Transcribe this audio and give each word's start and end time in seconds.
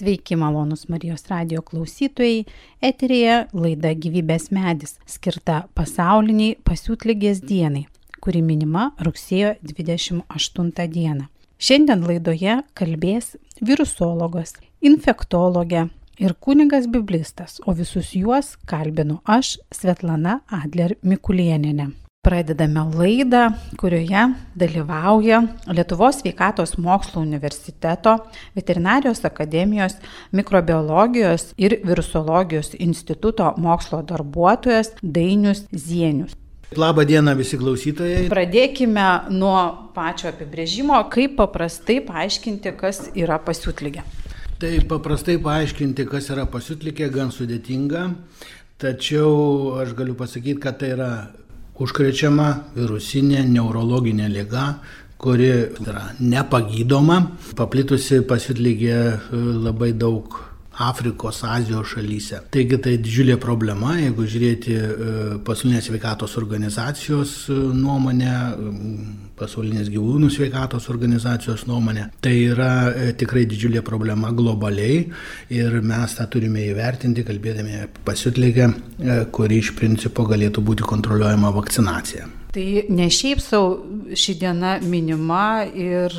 Sveiki, 0.00 0.36
malonus 0.36 0.86
Marijos 0.88 1.26
radio 1.28 1.60
klausytojai. 1.60 2.46
Eterėje 2.80 3.34
laida 3.52 3.90
Gyvybės 3.92 4.46
medis, 4.48 4.94
skirta 5.04 5.66
pasauliniai 5.76 6.54
pasiūtlygės 6.64 7.42
dienai, 7.44 7.82
kuri 8.24 8.40
minima 8.40 8.86
rugsėjo 9.04 9.52
28 9.60 10.88
dieną. 10.96 11.28
Šiandien 11.60 12.08
laidoje 12.08 12.56
kalbės 12.72 13.34
virusologas, 13.60 14.56
infektologė 14.80 15.90
ir 16.16 16.32
kunigas 16.48 16.88
biblistas, 16.88 17.60
o 17.68 17.76
visus 17.76 18.14
juos 18.16 18.54
kalbinu 18.64 19.20
aš, 19.28 19.58
Svetlana 19.68 20.40
Adler 20.48 20.96
Mikulieninė. 21.04 21.92
Pradedame 22.20 22.82
laidą, 22.92 23.46
kurioje 23.80 24.22
dalyvauja 24.60 25.38
Lietuvos 25.72 26.18
sveikatos 26.20 26.74
mokslo 26.76 27.22
universiteto, 27.22 28.12
veterinarijos 28.52 29.24
akademijos, 29.24 29.94
mikrobiologijos 30.36 31.54
ir 31.56 31.78
virusologijos 31.80 32.74
instituto 32.78 33.54
mokslo 33.56 34.02
darbuotojas 34.02 34.92
Dainius 35.00 35.64
Zienius. 35.72 36.36
Labą 36.76 37.08
dieną 37.08 37.38
visi 37.40 37.56
klausytojai. 37.56 38.28
Pradėkime 38.28 39.08
nuo 39.32 39.64
pačio 39.96 40.28
apibrėžimo, 40.34 41.00
kaip 41.08 41.40
paprastai 41.40 42.02
paaiškinti, 42.04 42.76
kas 42.84 43.06
yra 43.16 43.40
pasiutlygė. 43.40 44.04
Tai 44.60 44.76
paprastai 44.92 45.40
paaiškinti, 45.40 46.10
kas 46.12 46.28
yra 46.36 46.44
pasiutlikė, 46.44 47.08
gan 47.16 47.32
sudėtinga, 47.32 48.10
tačiau 48.76 49.78
aš 49.80 49.96
galiu 49.96 50.20
pasakyti, 50.20 50.60
kad 50.60 50.84
tai 50.84 50.98
yra 51.00 51.12
užkrečiama 51.80 52.48
virusinė 52.76 53.44
neurologinė 53.48 54.28
lyga, 54.32 54.66
kuri 55.20 55.50
yra 55.84 56.10
nepagydoma, 56.20 57.18
paplitusi 57.56 58.22
pasitlygė 58.28 59.00
labai 59.64 59.92
daug 59.96 60.38
Afrikos, 60.80 61.42
Azijos 61.44 61.92
šalyse. 61.92 62.40
Taigi 62.54 62.78
tai 62.80 62.94
didžiulė 63.02 63.36
problema, 63.40 63.98
jeigu 64.00 64.24
žiūrėti 64.32 64.76
e, 64.76 64.86
pasaulinės 65.44 65.90
sveikatos 65.90 66.38
organizacijos 66.40 67.34
e, 67.52 67.56
nuomonę, 67.76 68.32
pasaulinės 69.40 69.90
gyvūnų 69.92 70.30
sveikatos 70.32 70.88
organizacijos 70.92 71.66
nuomonę, 71.68 72.06
tai 72.24 72.32
yra 72.46 72.70
e, 72.88 73.10
tikrai 73.20 73.44
didžiulė 73.50 73.84
problema 73.84 74.32
globaliai 74.32 75.02
ir 75.52 75.76
mes 75.84 76.16
tą 76.16 76.24
turime 76.32 76.64
įvertinti, 76.70 77.26
kalbėdami 77.28 77.82
apie 77.84 78.04
pasitlygę, 78.08 78.70
kuri 79.36 79.60
iš 79.60 79.74
principo 79.76 80.24
galėtų 80.28 80.64
būti 80.64 80.88
kontroliuojama 80.88 81.52
vakcinacija. 81.56 82.28
Tai 82.50 82.64
ne 82.90 83.06
šiaip 83.14 83.38
savo 83.44 83.76
ši 84.18 84.34
diena 84.40 84.72
minima 84.82 85.62
ir 85.68 86.16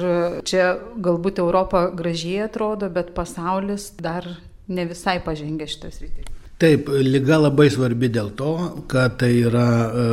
čia 0.47 0.69
galbūt 1.03 1.41
Europa 1.44 1.89
gražiai 1.97 2.45
atrodo, 2.45 2.88
bet 2.94 3.11
pasaulis 3.17 3.89
dar 4.00 4.30
ne 4.72 4.88
visai 4.89 5.19
pažengę 5.25 5.67
šitas 5.69 6.00
rytis. 6.03 6.30
Taip, 6.61 6.91
lyga 6.94 7.39
labai 7.41 7.72
svarbi 7.73 8.05
dėl 8.14 8.27
to, 8.38 8.52
kad 8.91 9.16
tai 9.17 9.31
yra 9.47 9.66
e, 9.89 10.03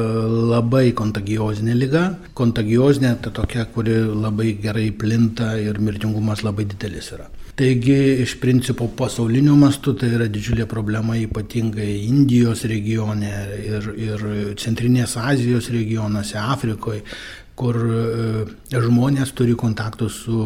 labai 0.49 0.95
kontagiozinė 0.97 1.75
lyga. 1.77 2.05
Kontagiozinė 2.39 3.11
tai 3.21 3.33
tokia, 3.37 3.67
kuri 3.75 3.99
labai 4.09 4.55
gerai 4.63 4.87
plinta 4.97 5.51
ir 5.61 5.77
mirtingumas 5.85 6.41
labai 6.47 6.65
didelis 6.71 7.11
yra. 7.19 7.29
Taigi 7.59 8.23
iš 8.23 8.39
principo 8.41 8.87
pasauliniu 8.97 9.59
mastu 9.61 9.93
tai 9.99 10.09
yra 10.15 10.31
didžiulė 10.33 10.65
problema 10.71 11.19
ypatingai 11.21 11.91
Indijos 12.07 12.65
regione 12.71 13.33
ir, 13.67 13.93
ir 13.99 14.25
Centrinės 14.63 15.19
Azijos 15.21 15.69
regionuose, 15.75 16.39
Afrikoje, 16.39 17.03
kur 17.59 17.79
e, 17.83 18.01
žmonės 18.73 19.35
turi 19.37 19.57
kontaktų 19.59 20.11
su 20.13 20.43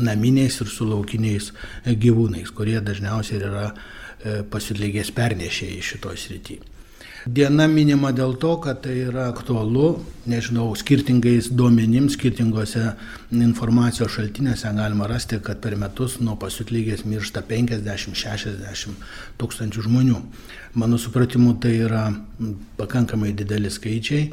naminiais 0.00 0.60
ir 0.64 0.70
su 0.72 0.88
laukiniais 0.88 1.50
gyvūnais, 1.84 2.52
kurie 2.56 2.78
dažniausiai 2.84 3.42
yra 3.42 3.66
e, 3.70 4.40
pasitlygės 4.50 5.12
pernešėjai 5.16 5.82
šitoj 5.92 6.22
srityje. 6.26 6.70
Diena 7.24 7.64
minima 7.72 8.10
dėl 8.12 8.34
to, 8.36 8.50
kad 8.60 8.82
tai 8.84 8.98
yra 9.06 9.30
aktualu, 9.30 9.94
nežinau, 10.28 10.66
skirtingais 10.76 11.46
duomenims, 11.56 12.18
skirtingose 12.18 12.90
informacijos 13.32 14.12
šaltinėse 14.12 14.68
galima 14.76 15.08
rasti, 15.08 15.38
kad 15.40 15.62
per 15.64 15.72
metus 15.80 16.18
nuo 16.20 16.36
pasiutlygės 16.36 17.06
miršta 17.08 17.40
50-60 17.48 19.08
tūkstančių 19.40 19.86
žmonių. 19.86 20.20
Mano 20.76 21.00
supratimu, 21.00 21.54
tai 21.64 21.78
yra 21.86 22.10
pakankamai 22.76 23.32
dideli 23.32 23.72
skaičiai 23.72 24.28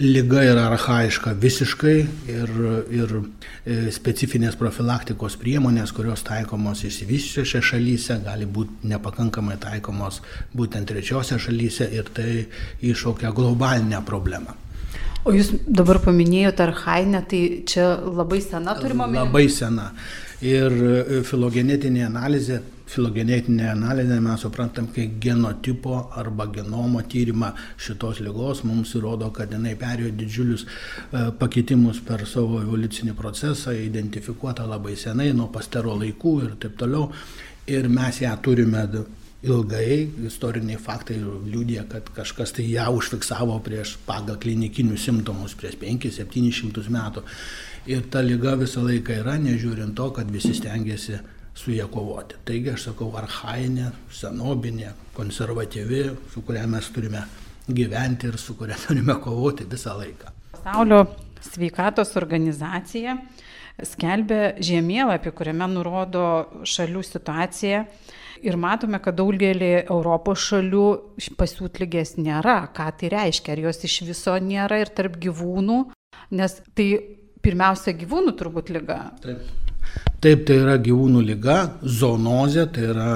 Liga 0.00 0.40
yra 0.40 0.70
arhaiška 0.70 1.34
visiškai 1.36 1.96
ir, 2.32 2.52
ir 2.96 3.10
e, 3.12 3.74
specifinės 3.92 4.56
profilaktikos 4.56 5.36
priemonės, 5.36 5.92
kurios 5.92 6.24
taikomos 6.24 6.80
išsivyščiuose 6.88 7.60
šalyse, 7.68 8.16
gali 8.24 8.48
būti 8.48 8.88
nepakankamai 8.88 9.58
taikomos 9.60 10.22
būtent 10.56 10.88
trečiose 10.88 11.36
šalyse 11.36 11.90
ir 11.92 12.08
tai 12.16 12.46
iššaukia 12.80 13.34
globalinę 13.36 14.00
problemą. 14.08 14.56
O 15.28 15.36
jūs 15.36 15.52
dabar 15.68 16.00
paminėjote 16.02 16.64
arhainę, 16.64 17.20
tai 17.28 17.42
čia 17.68 17.92
labai 18.00 18.40
sena 18.42 18.74
turima 18.80 19.06
minėti? 19.06 19.28
Labai 19.28 19.44
sena. 19.52 19.90
Ir 20.42 20.72
e, 20.72 21.20
filogenetinė 21.28 22.08
analizė 22.08 22.62
filogenetinė 22.92 23.68
analizė 23.72 24.18
mes 24.22 24.42
suprantam 24.44 24.88
kaip 24.94 25.16
genotipo 25.22 25.96
arba 26.20 26.46
genomo 26.52 27.02
tyrimą 27.14 27.52
šitos 27.80 28.20
lygos 28.24 28.62
mums 28.68 28.92
įrodo, 28.98 29.30
kad 29.34 29.52
jinai 29.54 29.74
perėjo 29.80 30.12
didžiulius 30.18 30.66
e, 30.66 31.24
pakitimus 31.40 32.02
per 32.06 32.26
savo 32.28 32.60
evoliucinį 32.62 33.16
procesą, 33.18 33.72
identifikuota 33.72 34.66
labai 34.68 34.96
senai, 35.00 35.32
nuo 35.36 35.48
pastero 35.54 35.96
laikų 35.98 36.36
ir 36.44 36.54
taip 36.62 36.78
toliau. 36.80 37.08
Ir 37.70 37.86
mes 37.88 38.22
ją 38.24 38.32
turime 38.42 38.86
ilgai, 39.42 39.98
istoriniai 40.28 40.78
faktai 40.78 41.18
liūdė, 41.18 41.82
kad 41.90 42.08
kažkas 42.14 42.54
tai 42.56 42.66
ją 42.70 42.88
užfiksavo 42.94 43.58
prieš 43.64 43.96
pagal 44.06 44.38
klinikinius 44.42 45.06
simptomus 45.08 45.54
prieš 45.58 45.78
5-700 45.82 46.90
metų. 46.94 47.24
Ir 47.90 48.04
ta 48.10 48.22
lyga 48.22 48.54
visą 48.60 48.84
laiką 48.86 49.22
yra, 49.24 49.38
nežiūrint 49.42 49.96
to, 49.98 50.10
kad 50.14 50.28
visi 50.30 50.54
stengiasi 50.54 51.18
su 51.54 51.72
ją 51.72 51.88
kovoti. 51.92 52.38
Taigi 52.44 52.72
aš 52.72 52.88
sakau 52.90 53.10
arhainė, 53.18 53.90
senobinė, 54.12 54.92
konservatyvi, 55.16 56.04
su 56.32 56.42
kuria 56.46 56.66
mes 56.70 56.88
turime 56.94 57.24
gyventi 57.68 58.30
ir 58.30 58.38
su 58.40 58.56
kuria 58.58 58.78
turime 58.86 59.18
kovoti 59.22 59.68
visą 59.68 59.96
laiką. 60.00 60.32
Pasaulio 60.56 61.04
sveikatos 61.42 62.16
organizacija 62.20 63.16
skelbia 63.82 64.52
žemėlapį, 64.62 65.32
kuriame 65.36 65.68
nurodo 65.72 66.26
šalių 66.68 67.04
situaciją. 67.06 67.86
Ir 68.42 68.56
matome, 68.58 68.98
kad 68.98 69.14
daugelį 69.14 69.84
Europos 69.84 70.42
šalių 70.48 70.86
pasiūtlygės 71.38 72.16
nėra. 72.18 72.58
Ką 72.74 72.88
tai 72.98 73.12
reiškia? 73.12 73.54
Ar 73.54 73.62
jos 73.68 73.84
iš 73.86 74.00
viso 74.08 74.34
nėra 74.42 74.80
ir 74.82 74.90
tarp 74.90 75.14
gyvūnų? 75.22 75.78
Nes 76.34 76.58
tai 76.74 76.88
pirmiausia 77.42 77.94
gyvūnų 78.00 78.34
turbūt 78.38 78.72
lyga. 78.74 78.98
Taip. 79.22 79.61
Taip, 80.22 80.44
tai 80.46 80.60
yra 80.60 80.76
gyvūnų 80.78 81.20
lyga, 81.26 81.56
zoonozė, 81.82 82.68
tai 82.70 82.84
yra 82.92 83.06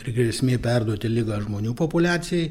ir 0.00 0.08
grėsmė 0.16 0.56
perduoti 0.58 1.06
lygą 1.06 1.36
žmonių 1.44 1.76
populiacijai, 1.78 2.48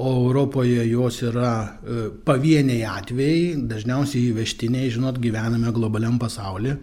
o 0.00 0.12
Europoje 0.22 0.86
jos 0.88 1.18
yra 1.28 1.50
e, 1.60 2.06
pavieniai 2.24 2.86
atvejai, 2.88 3.58
dažniausiai 3.68 4.30
įvežtiniai, 4.30 4.88
žinot, 4.94 5.20
gyvename 5.20 5.68
globaliam 5.76 6.16
pasaulyje 6.22 6.78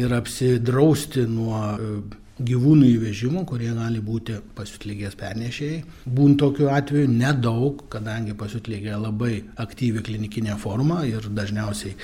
ir 0.00 0.16
apsidrausti 0.16 1.26
nuo 1.28 1.60
e, 1.76 1.92
gyvūnų 2.40 2.88
įvežimų, 2.94 3.44
kurie 3.52 3.74
gali 3.76 4.00
būti 4.00 4.40
pasiutlygės 4.56 5.20
pernešėjai. 5.20 5.84
Būn 6.08 6.40
tokiu 6.40 6.72
atveju 6.72 7.12
nedaug, 7.12 7.84
kadangi 7.92 8.32
pasiutlygė 8.38 8.96
labai 8.96 9.42
aktyvi 9.60 10.08
klinikinė 10.08 10.56
forma 10.56 11.02
ir 11.04 11.28
dažniausiai 11.28 11.98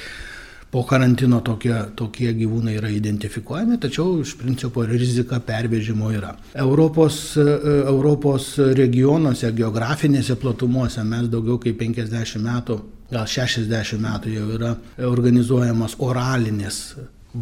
po 0.74 0.82
karantino 0.82 1.38
tokie, 1.46 1.74
tokie 1.94 2.32
gyvūnai 2.34 2.72
yra 2.80 2.88
identifikuojami, 2.90 3.76
tačiau 3.78 4.16
iš 4.24 4.32
principo 4.40 4.82
rizika 4.82 5.38
pervežimo 5.38 6.08
yra. 6.10 6.32
Europos, 6.58 7.18
Europos 7.38 8.48
regionuose, 8.74 9.52
geografinėse 9.54 10.34
platumuose 10.42 11.04
mes 11.06 11.28
daugiau 11.30 11.60
kaip 11.62 11.78
50 11.78 12.42
metų, 12.42 12.78
gal 13.12 13.28
60 13.30 14.02
metų 14.02 14.32
jau 14.34 14.48
yra 14.56 14.72
organizuojamas 15.06 15.94
oralinės 16.02 16.80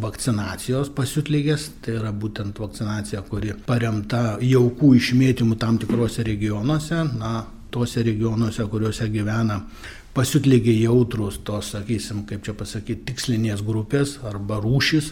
vakcinacijos 0.05 0.93
pasiutlygės, 0.93 1.71
tai 1.81 1.97
yra 1.97 2.13
būtent 2.13 2.61
vakcinacija, 2.61 3.25
kuri 3.25 3.57
paremta 3.65 4.37
jaukų 4.45 4.93
išmėtymų 4.99 5.57
tam 5.57 5.81
tikrose 5.81 6.21
regionuose, 6.29 7.01
na, 7.17 7.33
tuose 7.73 8.05
regionuose, 8.05 8.69
kuriuose 8.69 9.09
gyvena 9.09 9.57
pasiutlygiai 10.13 10.83
jautrus 10.83 11.39
tos, 11.45 11.71
sakysim, 11.73 12.23
kaip 12.29 12.43
čia 12.45 12.53
pasakyti, 12.57 13.05
tikslinės 13.09 13.63
grupės 13.65 14.19
arba 14.29 14.59
rūšis. 14.61 15.11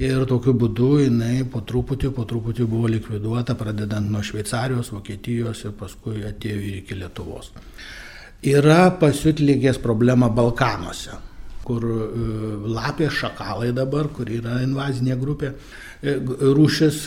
Ir 0.00 0.24
tokiu 0.28 0.54
būdu 0.56 0.92
jinai 1.02 1.42
po 1.52 1.60
truputį, 1.60 2.12
po 2.16 2.24
truputį 2.28 2.64
buvo 2.64 2.88
likviduota, 2.88 3.54
pradedant 3.60 4.08
nuo 4.08 4.22
Šveicarijos, 4.24 4.92
Vokietijos 4.94 5.66
ir 5.66 5.76
paskui 5.76 6.24
atėjo 6.24 6.62
iki 6.78 6.96
Lietuvos. 6.96 7.52
Yra 8.42 8.88
pasiutlygės 8.98 9.78
problema 9.78 10.30
Balkanuose. 10.32 11.20
kur 11.62 11.84
lapės 12.66 13.20
šakalai 13.20 13.70
dabar, 13.74 14.08
kur 14.14 14.30
yra 14.30 14.60
invazinė 14.64 15.16
grupė, 15.20 15.52
rūšis 16.02 17.04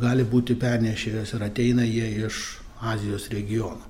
gali 0.00 0.26
būti 0.26 0.58
pernešėjęs 0.58 1.36
ir 1.36 1.46
ateina 1.46 1.86
jie 1.86 2.08
iš 2.26 2.40
Azijos 2.80 3.28
regiono. 3.30 3.89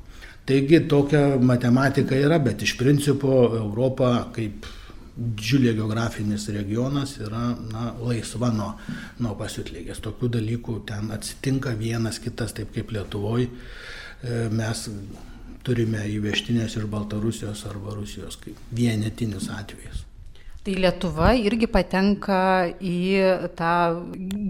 Taigi 0.50 0.80
tokia 0.90 1.36
matematika 1.38 2.16
yra, 2.18 2.40
bet 2.42 2.64
iš 2.66 2.72
principo 2.74 3.44
Europa 3.54 4.08
kaip 4.34 4.66
didžiulė 5.14 5.76
geografinis 5.78 6.48
regionas 6.50 7.12
yra 7.20 7.52
na, 7.54 7.84
laisva 8.02 8.50
nuo, 8.54 8.72
nuo 9.22 9.36
pasiutlygės. 9.38 10.00
Tokių 10.02 10.32
dalykų 10.40 10.74
ten 10.90 11.12
atsitinka 11.14 11.76
vienas 11.78 12.18
kitas, 12.24 12.56
taip 12.56 12.74
kaip 12.74 12.90
Lietuvoje 12.96 13.46
mes 14.50 14.84
turime 15.62 16.02
įvežtinės 16.16 16.74
iš 16.80 16.90
Baltarusijos 16.90 17.62
arba 17.70 17.94
Rusijos 17.94 18.40
kaip 18.42 18.58
vienetinis 18.74 19.46
atvejis. 19.54 20.02
Tai 20.66 20.76
Lietuva 20.76 21.30
irgi 21.40 21.70
patenka 21.70 22.42
į 22.84 22.98
tą 23.56 23.74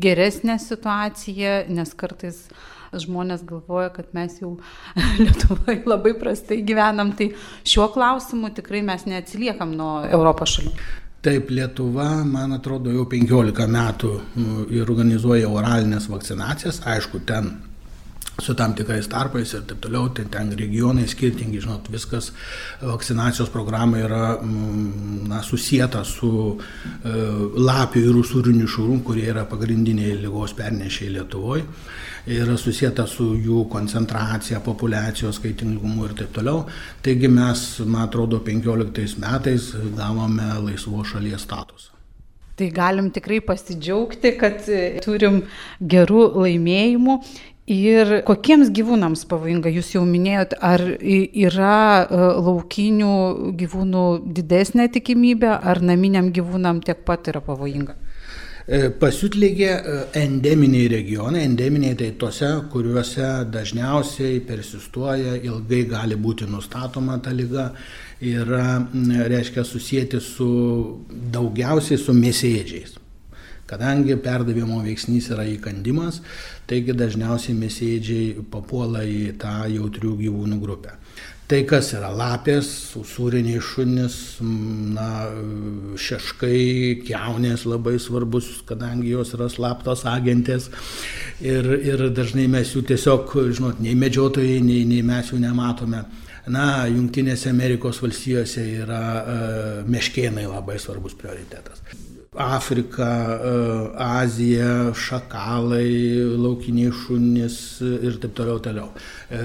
geresnę 0.02 0.56
situaciją, 0.58 1.64
nes 1.70 1.92
kartais 1.94 2.46
žmonės 2.92 3.44
galvoja, 3.46 3.90
kad 3.94 4.10
mes 4.16 4.40
jau 4.40 4.56
Lietuvoje 5.22 5.82
labai 5.86 6.14
prastai 6.18 6.62
gyvenam, 6.66 7.14
tai 7.16 7.32
šiuo 7.62 7.90
klausimu 7.94 8.52
tikrai 8.56 8.82
mes 8.86 9.06
neatsiliekam 9.10 9.76
nuo 9.76 9.92
Europos 10.10 10.56
šalių. 10.58 10.74
Taip, 11.20 11.50
Lietuva, 11.52 12.22
man 12.24 12.56
atrodo, 12.56 12.92
jau 12.94 13.04
15 13.08 13.66
metų 13.68 14.12
nu, 14.40 14.62
organizuoja 14.80 15.50
oralinės 15.52 16.06
vakcinacijas. 16.08 16.80
Aišku, 16.88 17.20
ten 17.28 17.50
su 18.40 18.54
tam 18.54 18.74
tikrais 18.74 19.08
tarpais 19.08 19.52
ir 19.54 19.64
taip 19.68 19.80
toliau, 19.84 20.08
tai 20.14 20.24
ten 20.32 20.52
regionai 20.56 21.06
skirtingi, 21.08 21.60
žinot, 21.60 21.90
viskas 21.92 22.30
vakcinacijos 22.82 23.50
programa 23.52 24.00
yra 24.00 24.22
mm, 24.40 25.28
na, 25.28 25.42
susijęta 25.46 26.04
su 26.04 26.30
e, 26.56 27.14
lapių 27.70 28.04
ir 28.08 28.20
usūrinių 28.22 28.68
šūrų, 28.70 29.00
kurie 29.06 29.28
yra 29.32 29.44
pagrindiniai 29.50 30.16
lygos 30.22 30.56
pernešėjai 30.58 31.14
Lietuvoje, 31.18 31.66
yra 32.30 32.56
susijęta 32.60 33.06
su 33.10 33.32
jų 33.36 33.66
koncentracija, 33.72 34.60
populacijos 34.64 35.40
skaitingumu 35.40 36.08
ir 36.08 36.18
taip 36.22 36.34
toliau. 36.36 36.66
Taigi 37.04 37.30
mes, 37.30 37.64
man 37.84 38.08
atrodo, 38.08 38.42
15 38.46 39.20
metais 39.22 39.72
gavome 39.96 40.52
laisvo 40.66 41.04
šalies 41.04 41.48
statusą. 41.48 41.96
Tai 42.60 42.66
galim 42.76 43.06
tikrai 43.08 43.38
pasidžiaugti, 43.40 44.34
kad 44.36 44.66
turim 45.00 45.38
gerų 45.80 46.26
laimėjimų 46.42 47.14
Ir 47.70 48.22
kokiems 48.26 48.70
gyvūnams 48.74 49.26
pavojinga, 49.30 49.70
jūs 49.70 49.92
jau 49.94 50.02
minėjot, 50.08 50.56
ar 50.64 50.82
yra 51.00 52.02
e, 52.02 52.20
laukinių 52.42 53.16
gyvūnų 53.60 54.04
didesnė 54.38 54.88
tikimybė, 54.96 55.52
ar 55.60 55.82
naminiam 55.84 56.32
gyvūnam 56.34 56.80
tiek 56.82 57.04
pat 57.06 57.28
yra 57.30 57.42
pavojinga? 57.44 57.94
E, 58.70 58.88
pasiutlygė 59.02 59.68
e, 59.70 59.96
endeminiai 60.20 60.88
regionai, 60.92 61.44
endeminiai 61.46 61.96
tai 62.00 62.10
tose, 62.18 62.48
kuriuose 62.72 63.28
dažniausiai 63.52 64.40
persistuoja, 64.46 65.36
ilgai 65.38 65.84
gali 65.90 66.18
būti 66.18 66.48
nustatoma 66.50 67.20
ta 67.22 67.32
lyga, 67.34 67.70
yra, 68.20 68.80
reiškia, 69.30 69.64
susijęti 69.64 70.20
su 70.22 70.50
daugiausiai 71.34 71.98
su 71.98 72.16
mėsėdžiais. 72.16 72.96
Kadangi 73.70 74.16
perdavimo 74.18 74.80
veiksnys 74.82 75.28
yra 75.30 75.44
įkandimas, 75.46 76.20
taigi 76.70 76.94
dažniausiai 76.96 77.58
mesėdžiai 77.58 78.46
papuola 78.52 79.02
į 79.02 79.34
tą 79.40 79.64
jautrių 79.74 80.16
gyvūnų 80.24 80.60
grupę. 80.62 80.96
Tai 81.50 81.64
kas 81.66 81.88
yra 81.98 82.12
lapės, 82.14 82.68
usūriniai 82.94 83.58
šunis, 83.58 84.16
na, 84.94 85.08
šeškai, 85.98 87.00
keunės 87.08 87.64
labai 87.66 87.96
svarbus, 87.98 88.52
kadangi 88.68 89.10
jos 89.10 89.34
yra 89.34 89.48
slaptos 89.50 90.04
agentės 90.06 90.68
ir, 91.42 91.66
ir 91.82 92.04
dažnai 92.14 92.46
mes 92.52 92.70
jų 92.70 92.84
tiesiog, 92.92 93.34
žinot, 93.50 93.82
nei 93.82 93.96
medžiotojai, 93.98 94.60
nei, 94.62 94.84
nei 94.86 95.02
mes 95.02 95.32
jų 95.34 95.40
nematome. 95.42 96.04
Na, 96.50 96.86
Junktinėse 96.86 97.50
Amerikos 97.50 97.98
valstijose 98.02 98.68
yra 98.84 99.02
uh, 99.02 99.82
meškėnai 99.90 100.46
labai 100.46 100.78
svarbus 100.78 101.18
prioritetas. 101.18 101.82
Afrika, 102.36 103.40
e, 103.42 103.90
Azija, 103.98 104.92
šakalai, 104.94 106.22
laukiniai 106.38 106.92
šunys 106.94 107.56
ir 107.82 108.20
taip 108.22 108.36
toliau 108.38 108.60
toliau. 108.62 108.92
E, 109.34 109.40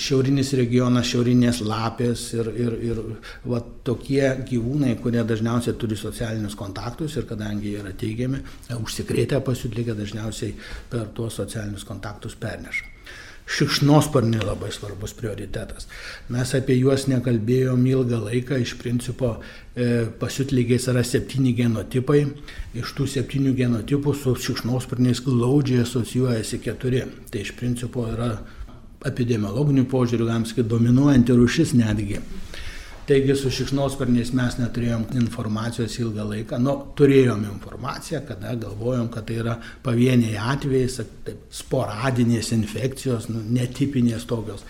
šiaurinis 0.00 0.54
regionas, 0.56 1.10
šiaurinės 1.10 1.60
lapės 1.60 2.22
ir, 2.38 2.48
ir, 2.56 2.78
ir 2.88 3.02
va, 3.44 3.60
tokie 3.84 4.24
gyvūnai, 4.48 4.94
kurie 5.04 5.20
dažniausiai 5.28 5.76
turi 5.76 5.98
socialinius 6.00 6.56
kontaktus 6.56 7.18
ir 7.20 7.28
kadangi 7.28 7.74
jie 7.74 7.84
yra 7.84 7.92
teigiami, 7.92 8.40
užsikrėtę 8.80 9.42
pasiutligę 9.44 9.92
dažniausiai 10.00 10.56
per 10.88 11.12
tuos 11.12 11.36
socialinius 11.36 11.84
kontaktus 11.84 12.40
perneša. 12.40 12.91
Šikšnosparniai 13.52 14.44
labai 14.46 14.70
svarbus 14.72 15.12
prioritetas. 15.18 15.88
Mes 16.32 16.54
apie 16.56 16.78
juos 16.78 17.04
nekalbėjom 17.10 17.82
ilgą 17.90 18.22
laiką, 18.22 18.60
iš 18.62 18.76
principo 18.80 19.34
e, 19.36 20.06
pasiutlygiais 20.20 20.88
yra 20.92 21.02
septyni 21.04 21.52
genotipai, 21.58 22.22
iš 22.80 22.94
tų 22.96 23.08
septynių 23.16 23.52
genotipų 23.58 24.16
su 24.16 24.34
šikšnosparniais 24.46 25.20
glaudžiai 25.26 25.84
asocijuojasi 25.84 26.62
keturi. 26.64 27.04
Tai 27.32 27.44
iš 27.44 27.52
principo 27.58 28.06
yra 28.08 28.32
epidemiologinių 29.08 29.84
požiūrių, 29.90 30.28
galim 30.30 30.46
sakyti, 30.48 30.70
dominuojanti 30.72 31.36
rušis 31.36 31.74
netgi. 31.76 32.22
Taigi 33.02 33.34
su 33.34 33.50
šikšnosparniais 33.50 34.30
mes 34.38 34.56
neturėjom 34.60 35.08
informacijos 35.18 35.96
ilgą 35.98 36.22
laiką. 36.28 36.60
Nu, 36.62 36.76
turėjom 36.94 37.40
informaciją, 37.48 38.20
kada 38.28 38.54
galvojom, 38.54 39.08
kad 39.10 39.26
tai 39.26 39.40
yra 39.42 39.56
pavieniai 39.82 40.36
atvejai, 40.38 41.08
taip, 41.26 41.40
sporadinės 41.50 42.52
infekcijos, 42.54 43.26
nu, 43.32 43.42
netipinės 43.58 44.28
tokios. 44.30 44.62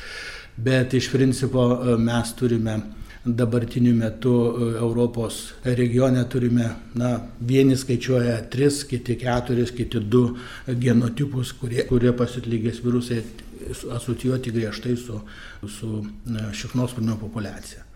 Bet 0.56 0.96
iš 0.96 1.11
principo 1.12 1.67
e, 1.75 1.99
mes 2.00 2.32
turime 2.38 2.79
dabartiniu 3.25 3.93
metu 4.00 4.34
e, 4.49 4.70
Europos 4.81 5.43
regione 5.69 6.25
turime, 6.32 6.73
na, 6.96 7.12
vieni 7.52 7.76
skaičiuoja 7.76 8.40
tris, 8.49 8.81
kiti 8.88 9.20
keturis, 9.20 9.76
kiti 9.76 10.00
du 10.00 10.25
genotipus, 10.67 11.52
kurie, 11.61 11.84
kurie 11.84 12.17
pasitlygės 12.17 12.81
virusai 12.81 13.20
asocijuoti 13.93 14.56
griežtai 14.56 14.96
su, 14.96 15.20
su 15.69 16.05
šikšnosparnio 16.32 17.20
populiacija. 17.20 17.92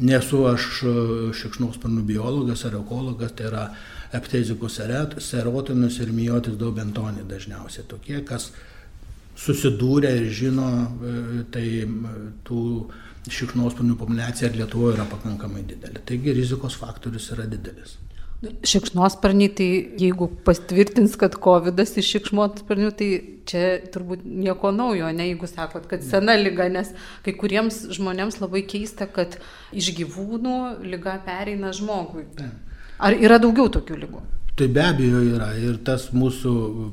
Nesu 0.00 0.44
aš 0.48 0.66
e, 0.82 0.92
šikšnosparnų 1.36 2.04
biologas 2.08 2.64
ar 2.64 2.78
ekologas, 2.78 3.34
tai 3.36 3.50
yra 3.50 3.66
eptezikus 4.16 4.80
serotinus 5.20 6.00
ir 6.00 6.12
miotis 6.16 6.56
daubentonį 6.60 7.26
dažniausiai 7.30 7.86
tokie, 7.90 8.18
kas 8.26 8.50
susidūrė 9.40 10.14
ir 10.22 10.30
žino, 10.34 10.70
e, 11.04 11.44
tai 11.52 11.66
tų 12.48 12.62
šikšnosparnių 13.30 13.96
populiacija 14.00 14.48
ir 14.48 14.62
Lietuvoje 14.62 14.96
yra 14.96 15.06
pakankamai 15.10 15.66
didelė. 15.68 16.00
Taigi 16.08 16.34
rizikos 16.36 16.78
faktorius 16.80 17.30
yra 17.36 17.44
didelis. 17.50 17.98
Šikšnosparniai, 18.40 19.50
tai 19.52 19.68
jeigu 20.00 20.30
patvirtins, 20.46 21.12
kad 21.20 21.34
COVID 21.44 21.82
iš 21.84 22.06
šikšnosparnių, 22.14 22.88
tai 22.96 23.08
čia 23.50 23.64
turbūt 23.92 24.22
nieko 24.24 24.70
naujo, 24.72 25.10
ne 25.12 25.26
jeigu 25.28 25.48
sakot, 25.50 25.84
kad 25.90 26.04
sena 26.06 26.38
lyga, 26.40 26.70
nes 26.72 26.94
kai 27.26 27.34
kuriems 27.36 27.82
žmonėms 27.92 28.40
labai 28.40 28.64
keista, 28.64 29.04
kad 29.04 29.36
iš 29.76 29.92
gyvūnų 29.98 30.56
lyga 30.88 31.18
pereina 31.26 31.74
žmogui. 31.76 32.24
Ar 33.00 33.16
yra 33.16 33.36
daugiau 33.42 33.68
tokių 33.76 34.00
lygų? 34.06 34.24
Tai 34.60 34.66
be 34.68 34.82
abejo 34.84 35.20
yra 35.24 35.46
ir 35.56 35.78
tas 35.80 36.10
mūsų, 36.12 36.50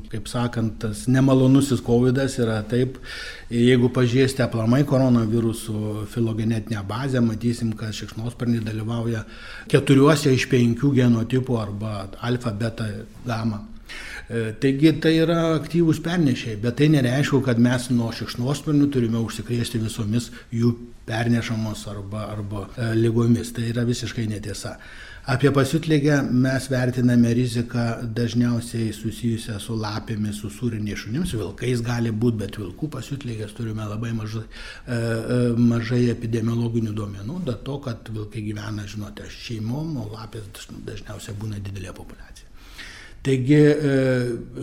kaip 0.07 0.29
sakant, 0.31 0.77
tas 0.79 1.01
nemalonusis 1.11 1.81
COVID 1.83 2.21
yra 2.39 2.61
taip, 2.63 2.95
jeigu 3.51 3.89
pažiūrėsite 3.91 4.45
aplamai 4.45 4.85
koronavirusų 4.87 6.05
filogenetinę 6.13 6.79
bazę, 6.87 7.19
matysim, 7.19 7.73
kad 7.75 7.91
šikšnosparniai 7.97 8.63
dalyvauja 8.63 9.25
keturiuose 9.67 10.31
iš 10.31 10.45
penkių 10.47 10.93
genotipų 10.95 11.57
arba 11.59 12.05
alfa, 12.29 12.53
beta, 12.55 12.87
gamma. 13.25 13.65
E, 14.31 14.53
taigi 14.63 14.93
tai 15.03 15.17
yra 15.25 15.41
aktyvūs 15.57 15.99
pernešėjai, 16.07 16.61
bet 16.63 16.79
tai 16.79 16.87
nereiškia, 16.95 17.41
kad 17.49 17.59
mes 17.59 17.89
nuo 17.91 18.13
šikšnosparnių 18.15 18.87
turime 18.95 19.19
užsikrėsti 19.27 19.83
visomis 19.83 20.29
jų 20.55 20.71
pernešamos 21.07 21.83
arba, 21.91 22.29
arba 22.31 22.63
e, 22.77 22.93
lygomis. 22.95 23.51
Tai 23.51 23.67
yra 23.73 23.83
visiškai 23.91 24.29
netiesa. 24.31 24.77
Apie 25.27 25.51
pasiutlygę 25.51 26.21
mes 26.31 26.69
vertiname 26.69 27.33
riziką 27.33 27.79
dažniausiai 28.15 28.93
susijusią 28.95 29.57
su 29.59 29.75
lapėmis, 29.75 30.37
su 30.39 30.47
sūriniais 30.47 31.01
šunims, 31.01 31.33
vilkais 31.35 31.81
gali 31.83 32.13
būti, 32.15 32.37
bet 32.45 32.55
vilkų 32.55 32.87
pasiutlygės 32.93 33.51
turime 33.57 33.83
labai 33.89 34.13
mažai, 34.15 34.45
e, 34.45 34.95
e, 34.95 35.39
mažai 35.59 36.05
epidemiologinių 36.13 36.93
duomenų, 36.95 37.41
dėl 37.49 37.57
to, 37.67 37.75
kad 37.83 38.07
vilkai 38.07 38.45
gyvena, 38.45 38.85
žinote, 38.87 39.27
šeimom, 39.27 39.97
o 39.99 40.05
lapės 40.13 40.69
dažniausiai 40.87 41.35
būna 41.41 41.59
didelė 41.59 41.91
populiacija. 41.97 42.47
Taigi 43.27 43.59
e, 43.59 43.97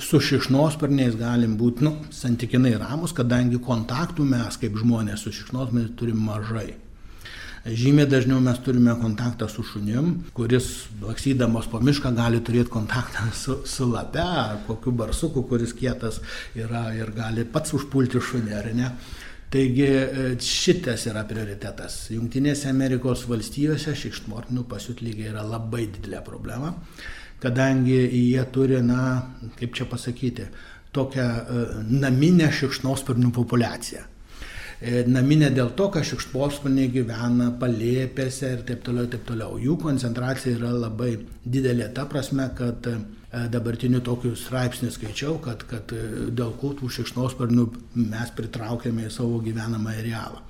su 0.01 0.23
šikšnosparniais 0.31 1.21
galim 1.21 1.59
būti, 1.61 1.85
nu, 1.85 1.99
santykinai 2.09 2.73
ramus, 2.81 3.13
kadangi 3.13 3.61
kontaktų 3.61 4.25
mes 4.33 4.57
kaip 4.65 4.81
žmonės 4.81 5.29
su 5.29 5.35
šikšnosparniais 5.43 5.93
turim 6.01 6.25
mažai. 6.25 6.71
Žymiai 7.65 8.05
dažniau 8.05 8.43
mes 8.45 8.59
turime 8.61 8.93
kontaktą 9.01 9.47
su 9.49 9.63
šunim, 9.65 10.11
kuris 10.37 10.67
laksydamas 11.01 11.65
po 11.73 11.79
mišką 11.81 12.11
gali 12.13 12.43
turėti 12.45 12.69
kontaktą 12.69 13.25
su, 13.43 13.63
su 13.65 13.89
lape 13.89 14.21
ar 14.21 14.59
kokiu 14.67 14.93
barsuku, 14.93 15.47
kuris 15.49 15.73
kietas 15.73 16.21
yra 16.53 16.91
ir 16.93 17.15
gali 17.17 17.47
pats 17.49 17.73
užpulti 17.79 18.21
šunį, 18.21 18.53
ar 18.59 18.71
ne. 18.77 18.93
Taigi 19.55 19.87
e, 19.87 20.29
šitas 20.45 21.07
yra 21.09 21.25
prioritetas. 21.31 22.11
Junktinėse 22.13 22.69
Amerikos 22.69 23.25
valstijose 23.31 23.97
šikštmortinių 23.97 24.67
pasiutlygiai 24.69 25.33
yra 25.33 25.45
labai 25.49 25.87
didelė 25.87 26.21
problema, 26.27 26.75
kadangi 27.41 27.97
jie 27.97 28.45
turi, 28.53 28.83
na, 28.85 29.05
kaip 29.57 29.73
čia 29.79 29.89
pasakyti, 29.89 30.51
tokią 30.93 31.29
e, 31.33 31.69
naminę 31.97 32.53
šikšnosparnių 32.53 33.33
populiaciją. 33.33 34.11
E, 34.85 35.01
naminė 35.09 35.49
dėl 35.55 35.71
to, 35.79 35.87
kad 35.95 36.05
šikšposparniai 36.05 36.91
gyvena 36.93 37.47
palėpėse 37.61 38.51
ir 38.53 38.65
taip 38.69 38.83
toliau, 38.85 39.09
taip 39.09 39.23
toliau. 39.25 39.57
Jų 39.63 39.79
koncentracija 39.81 40.59
yra 40.59 40.75
labai 40.77 41.15
didelė, 41.41 41.87
ta 41.97 42.05
prasme, 42.11 42.51
kad 42.59 42.85
e, 42.91 42.99
dabartiniu 43.55 44.03
tokiu 44.05 44.35
straipsniu 44.37 44.93
skaičiau, 44.93 45.39
kad, 45.45 45.65
kad 45.71 45.95
e, 45.97 46.29
dėl 46.37 46.53
ko 46.61 46.75
tų 46.77 46.91
šikšnosparnių 46.99 47.65
mes 48.03 48.35
pritraukėme 48.37 49.07
į 49.09 49.15
savo 49.15 49.41
gyvenamą 49.47 49.97
arealą. 50.03 50.45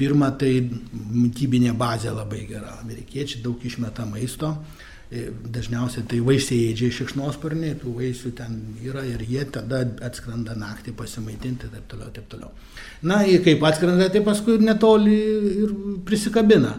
Pirma, 0.00 0.32
tai 0.34 0.64
mytybinė 0.64 1.76
bazė 1.78 2.10
labai 2.10 2.40
gera. 2.48 2.72
Amerikiečiai 2.80 3.44
daug 3.44 3.60
išmeta 3.62 4.02
maisto, 4.08 4.48
dažniausiai 5.10 6.06
tai 6.06 6.20
vaisiaėdžiai 6.22 6.94
šikšnosparniai, 6.94 7.74
tų 7.80 7.96
vaisių 7.96 8.30
ten 8.38 8.60
yra 8.86 9.02
ir 9.08 9.24
jie 9.26 9.42
tada 9.50 9.82
atskrenda 10.06 10.54
naktį 10.54 10.94
pasimaitinti 10.94 11.66
ir 11.66 11.72
taip 11.74 11.88
toliau, 11.90 12.10
taip 12.14 12.28
toliau. 12.30 12.50
Na, 13.02 13.24
jie 13.26 13.40
kaip 13.42 13.64
atskrenda, 13.66 14.06
tai 14.12 14.22
paskui 14.22 14.60
netoli 14.62 15.16
ir 15.64 15.74
prisikabina. 16.06 16.76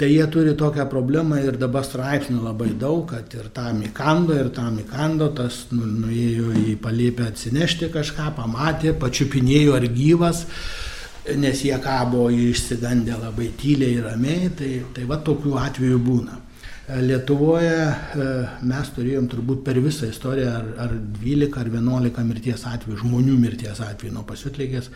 Tai 0.00 0.08
jie 0.08 0.26
turi 0.32 0.56
tokią 0.56 0.86
problemą 0.88 1.38
ir 1.44 1.60
dabar 1.60 1.84
straipsnių 1.84 2.40
labai 2.42 2.72
daug, 2.80 3.04
kad 3.12 3.30
ir 3.36 3.50
tam 3.54 3.82
įkando, 3.84 4.34
ir 4.34 4.48
tam 4.56 4.80
įkando, 4.80 5.28
tas 5.36 5.66
nu, 5.70 5.84
nuėjo 5.84 6.54
į 6.56 6.78
palėpę 6.80 7.28
atsinešti 7.28 7.92
kažką, 7.92 8.32
pamatė, 8.38 8.96
pačiupinėjo 8.98 9.76
ar 9.76 9.86
gyvas, 9.92 10.46
nes 11.36 11.64
jie 11.68 11.76
kabo 11.84 12.30
išsigandę 12.32 13.20
labai 13.20 13.52
tyliai 13.60 13.98
ir 14.00 14.08
ramiai, 14.08 14.54
tai, 14.56 14.78
tai 14.96 15.04
va 15.06 15.20
tokių 15.20 15.58
atvejų 15.68 16.00
būna. 16.08 16.46
Lietuvoje 16.98 17.74
e, 17.86 18.28
mes 18.66 18.92
turėjom 18.96 19.26
turbūt 19.30 19.64
per 19.66 19.78
visą 19.82 20.08
istoriją 20.10 20.52
ar, 20.58 20.68
ar 20.86 20.94
12 21.20 21.58
ar 21.60 21.68
11 21.70 22.24
mirties 22.26 22.64
atvejų, 22.66 23.00
žmonių 23.04 23.36
mirties 23.38 23.82
atvejų 23.84 24.14
nuo 24.16 24.24
pasiutlygės. 24.26 24.90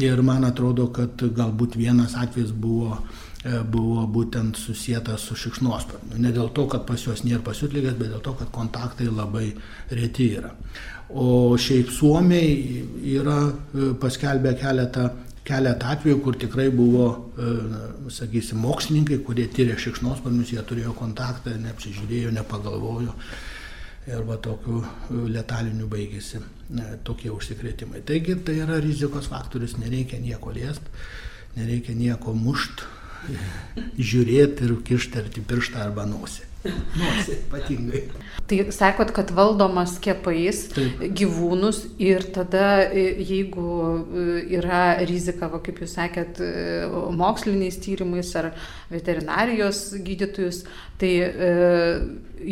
Ir 0.00 0.22
man 0.22 0.46
atrodo, 0.46 0.86
kad 0.94 1.18
galbūt 1.18 1.74
vienas 1.76 2.14
atvejis 2.16 2.52
buvo, 2.54 3.00
e, 3.42 3.58
buvo 3.66 4.06
būtent 4.06 4.56
susijęs 4.56 5.26
su 5.26 5.36
šikšnosparniu. 5.44 6.20
Ne 6.22 6.32
dėl 6.32 6.52
to, 6.56 6.68
kad 6.70 6.86
pas 6.88 7.04
juos 7.04 7.24
nėra 7.26 7.42
pasiutlygės, 7.50 7.98
bet 7.98 8.14
dėl 8.14 8.22
to, 8.24 8.36
kad 8.38 8.52
kontaktai 8.54 9.10
labai 9.10 9.50
reti 9.90 10.30
yra. 10.38 10.54
O 11.10 11.56
šiaip 11.58 11.90
Suomiai 11.90 12.84
yra 13.18 13.40
e, 13.50 13.90
paskelbę 14.00 14.54
keletą 14.62 15.10
keletą 15.48 15.94
atvejų, 15.94 16.18
kur 16.24 16.36
tikrai 16.40 16.68
buvo, 16.74 17.06
e, 17.36 18.10
sakysim, 18.12 18.60
mokslininkai, 18.64 19.20
kurie 19.26 19.46
tyrė 19.52 19.78
šikšnosparnius, 19.80 20.52
jie 20.54 20.64
turėjo 20.66 20.94
kontaktą, 20.98 21.54
neapsižiūrėjo, 21.64 22.34
nepagalvojo. 22.36 23.14
Ir 24.10 24.22
va 24.26 24.38
tokiu 24.42 24.80
letaliniu 25.30 25.88
baigėsi 25.90 26.40
e, 26.40 26.44
tokie 27.04 27.32
užsikrėtimai. 27.32 28.04
Taigi 28.06 28.36
tai 28.44 28.58
yra 28.64 28.80
rizikos 28.82 29.30
faktorius, 29.32 29.76
nereikia 29.80 30.20
nieko 30.22 30.52
liest, 30.56 30.86
nereikia 31.56 31.96
nieko 31.96 32.34
mušt, 32.36 32.86
žiūrėti 34.10 34.68
ir 34.68 34.78
kišti 34.86 35.24
arti 35.24 35.44
pirštą 35.44 35.84
arba 35.88 36.08
nosį. 36.08 36.49
Nosį 36.60 37.36
ypatingai. 37.38 38.02
Tai 38.50 38.58
sakot, 38.74 39.12
kad 39.16 39.30
valdoma 39.32 39.86
skiepais 39.88 40.66
Taip. 40.74 41.04
gyvūnus 41.16 41.78
ir 42.02 42.26
tada, 42.34 42.82
e, 42.92 43.06
jeigu 43.24 43.64
e, 43.64 44.26
yra 44.58 44.82
rizika, 45.08 45.48
va, 45.52 45.62
kaip 45.64 45.80
jūs 45.80 45.94
sakėt, 45.96 46.42
e, 46.44 46.84
moksliniais 47.16 47.80
tyrimais 47.80 48.34
ar 48.36 48.50
veterinarijos 48.92 49.84
gydytojus, 50.04 50.64
tai 51.00 51.14
e, 51.24 51.52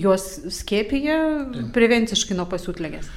juos 0.01 0.29
skiepija 0.61 1.19
prevenciškai 1.77 2.39
nuo 2.39 2.49
pasiūtlėgės. 2.49 3.11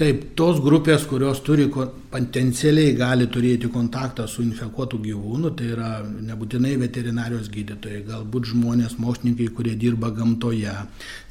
Taip, 0.00 0.22
tos 0.40 0.56
grupės, 0.64 1.02
kurios 1.04 1.42
turi 1.44 1.66
potencialiai 1.68 2.94
gali 2.96 3.26
turėti 3.28 3.68
kontaktą 3.68 4.24
su 4.24 4.40
infekuotu 4.40 4.96
gyvūnu, 5.04 5.50
tai 5.58 5.66
yra 5.74 5.90
nebūtinai 6.02 6.70
veterinarijos 6.80 7.50
gydytojai, 7.52 7.98
galbūt 8.06 8.48
žmonės, 8.54 8.94
mokslininkai, 8.96 9.50
kurie 9.52 9.74
dirba 9.76 10.08
gamtoje, 10.16 10.72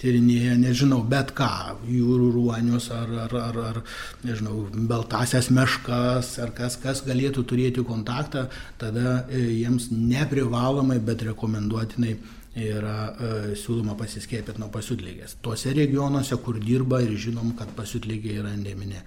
tyrinėja, 0.04 0.60
nežinau, 0.62 1.00
bet 1.10 1.34
ką, 1.40 1.50
jūrų 1.90 2.28
ruonius 2.36 2.92
ar, 2.94 3.10
ar, 3.24 3.34
ar, 3.48 3.58
ar 3.72 3.80
nežinau, 4.28 4.68
beltasias 4.94 5.50
meškas, 5.50 6.36
ar 6.46 6.54
kas, 6.54 6.78
kas 6.86 7.02
galėtų 7.08 7.48
turėti 7.50 7.82
kontaktą, 7.88 8.46
tada 8.78 9.24
e, 9.26 9.42
jiems 9.64 9.90
neprivalomai, 9.90 11.00
bet 11.02 11.26
rekomenduotinai 11.32 12.14
yra 12.60 12.96
e, 13.08 13.34
siūloma 13.56 13.96
pasiskiepyti 14.00 14.60
nuo 14.60 14.70
pasiutlygės. 14.74 15.38
Tuose 15.44 15.72
regionuose, 15.76 16.36
kur 16.44 16.60
dirba 16.60 17.00
ir 17.04 17.14
žinom, 17.16 17.54
kad 17.60 17.72
pasiutlygė 17.78 18.40
yra 18.42 18.56
endeminė 18.58 19.04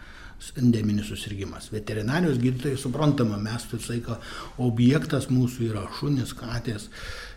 endeminis 0.60 1.06
susirgymas. 1.08 1.70
Veterinarijos 1.72 2.38
gydytojai 2.42 2.78
suprantama, 2.78 3.38
mes 3.40 3.64
visą 3.70 3.94
laiką 3.94 4.16
objektas 4.66 5.28
mūsų 5.32 5.68
yra 5.70 5.84
šunis, 5.98 6.34
katės, 6.36 6.88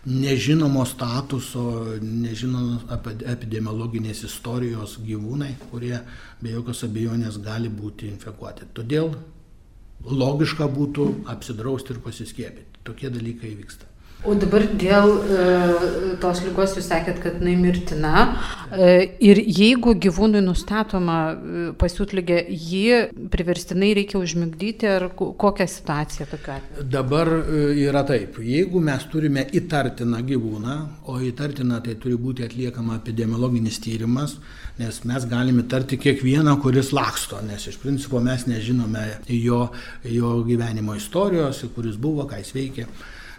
nežinomo 0.08 0.84
statuso, 0.88 1.64
nežinomos 2.02 2.84
epidemiologinės 3.32 4.24
istorijos 4.28 4.98
gyvūnai, 5.04 5.54
kurie 5.70 5.96
be 6.42 6.54
jokios 6.54 6.84
abejonės 6.88 7.40
gali 7.44 7.70
būti 7.72 8.10
infekuoti. 8.12 8.68
Todėl 8.76 9.14
logiška 10.04 10.68
būtų 10.70 11.08
apsidrausti 11.32 11.94
ir 11.94 12.02
pasiskiepyti. 12.04 12.82
Tokie 12.84 13.10
dalykai 13.12 13.54
vyksta. 13.58 13.88
O 14.26 14.34
dabar 14.34 14.64
dėl 14.74 15.12
e, 15.14 15.42
tos 16.18 16.40
lygos 16.42 16.72
jūs 16.74 16.88
sakėt, 16.90 17.20
kad 17.22 17.36
jinai 17.38 17.52
mirtina. 17.60 18.22
E, 18.74 18.88
ir 19.22 19.38
jeigu 19.38 19.92
gyvūnui 19.94 20.40
nustatoma 20.42 21.18
e, 21.30 21.66
pasiutlygė, 21.78 22.40
jį 22.50 23.28
priverstinai 23.30 23.92
reikia 24.00 24.18
užmigdyti, 24.18 24.88
ar 24.90 25.06
kokia 25.14 25.68
situacija 25.70 26.26
tokia 26.32 26.56
atveju? 26.56 26.86
Dabar 26.90 27.30
yra 27.78 28.02
taip. 28.08 28.40
Jeigu 28.42 28.82
mes 28.82 29.04
turime 29.12 29.44
įtartiną 29.54 30.24
gyvūną, 30.26 30.74
o 31.06 31.20
įtartiną 31.22 31.78
tai 31.86 31.94
turi 32.02 32.18
būti 32.18 32.48
atliekama 32.48 32.98
epidemiologinis 32.98 33.78
tyrimas, 33.84 34.34
nes 34.82 34.98
mes 35.06 35.28
galime 35.30 35.62
įtarti 35.62 36.00
kiekvieną, 36.08 36.56
kuris 36.64 36.90
laksto, 36.96 37.38
nes 37.46 37.70
iš 37.70 37.78
principo 37.78 38.18
mes 38.18 38.48
nežinome 38.50 39.06
jo, 39.30 39.68
jo 40.10 40.34
gyvenimo 40.50 40.98
istorijos, 40.98 41.62
kuris 41.78 41.94
buvo, 42.02 42.26
ką 42.26 42.42
jis 42.42 42.52
veikė. 42.58 42.88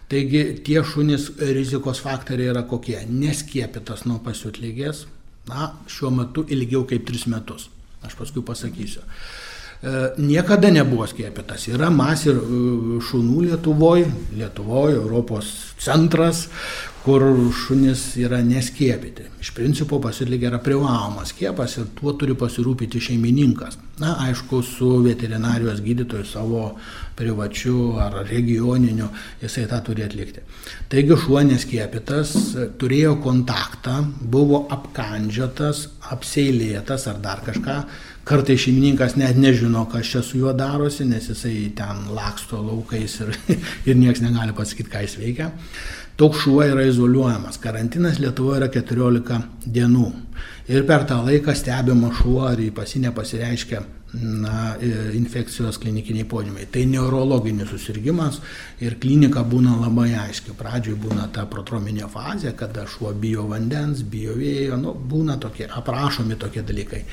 Taigi 0.09 0.43
tie 0.65 0.81
šunys 0.81 1.27
rizikos 1.53 2.01
faktoriai 2.01 2.49
yra 2.49 2.63
kokie? 2.69 2.97
Neskiepytas 3.09 4.07
nuo 4.09 4.17
pasiutlygės, 4.25 5.03
na, 5.49 5.73
šiuo 5.89 6.09
metu 6.13 6.45
ilgiau 6.49 6.87
kaip 6.89 7.05
3 7.05 7.29
metus. 7.29 7.69
Aš 8.05 8.15
paskui 8.17 8.41
pasakysiu. 8.45 9.03
E, 9.79 9.91
niekada 10.17 10.71
nebuvo 10.73 11.05
skiepytas. 11.07 11.69
Yra 11.71 11.91
masė 11.93 12.33
e, 12.33 12.39
šunų 13.05 13.45
Lietuvoje, 13.45 14.09
Lietuvoje, 14.35 14.97
Europos 14.99 15.51
centras, 15.79 16.47
kur 17.05 17.23
šunys 17.55 18.01
yra 18.19 18.41
neskiepyti. 18.43 19.29
Iš 19.39 19.53
principo 19.55 20.01
pasilikė 20.03 20.49
yra 20.49 20.59
privalomas 20.63 21.31
skiepas 21.31 21.77
ir 21.79 21.87
tuo 21.95 22.11
turi 22.19 22.35
pasirūpinti 22.37 22.99
šeimininkas. 23.07 23.79
Na, 24.03 24.17
aišku, 24.25 24.59
su 24.67 24.97
veterinarijos 25.05 25.79
gydytoju 25.85 26.27
savo 26.27 26.65
privačiu 27.19 27.97
ar 27.99 28.21
regioniniu 28.29 29.09
jisai 29.41 29.65
tą 29.69 29.81
turi 29.83 30.05
atlikti. 30.05 30.43
Taigi 30.91 31.17
šuo 31.19 31.43
neskiepytas, 31.47 32.33
turėjo 32.79 33.17
kontaktą, 33.23 33.99
buvo 34.21 34.63
apkandžiotas, 34.71 35.87
apseilėtas 36.15 37.09
ar 37.11 37.19
dar 37.23 37.43
kažką. 37.45 37.77
Kartai 38.29 38.55
šeimininkas 38.61 39.15
net 39.17 39.39
nežino, 39.41 39.83
kas 39.89 40.09
čia 40.11 40.23
su 40.23 40.37
juo 40.37 40.53
darosi, 40.53 41.07
nes 41.09 41.31
jisai 41.31 41.71
ten 41.75 42.03
laksto 42.13 42.61
laukais 42.61 43.19
ir, 43.25 43.33
ir 43.89 43.97
niekas 43.97 44.23
negali 44.25 44.55
pasakyti, 44.55 44.91
ką 44.93 45.05
jis 45.05 45.17
veikia. 45.19 45.51
Toks 46.19 46.43
šuo 46.43 46.63
yra 46.67 46.83
izoliuojamas. 46.83 47.61
Karantinas 47.63 48.19
Lietuvoje 48.19 48.59
yra 48.59 48.67
14 48.73 49.39
dienų. 49.65 50.09
Ir 50.69 50.83
per 50.85 51.07
tą 51.09 51.21
laiką 51.25 51.55
stebima 51.55 52.11
šuo, 52.13 52.43
ar 52.51 52.59
į 52.59 52.73
pasinę 52.75 53.13
pasireiškia 53.15 53.79
na, 54.13 54.75
infekcijos 55.13 55.77
klinikiniai 55.77 56.25
požymiai. 56.25 56.67
Tai 56.71 56.85
neurologinis 56.89 57.69
susirgymas 57.69 58.39
ir 58.81 58.97
klinika 59.01 59.43
būna 59.45 59.75
labai 59.83 60.09
aiški. 60.17 60.55
Pradžioj 60.57 60.97
būna 61.03 61.27
ta 61.33 61.45
protrominė 61.49 62.09
fazė, 62.09 62.55
kada 62.57 62.87
šuo 62.89 63.13
bijo 63.13 63.45
vandens, 63.49 64.01
bijo 64.01 64.33
vėjo, 64.37 64.79
nu, 64.81 64.93
būna 64.93 65.37
tokie 65.41 65.67
aprašomi 65.69 66.39
tokie 66.41 66.63
dalykai. 66.65 67.03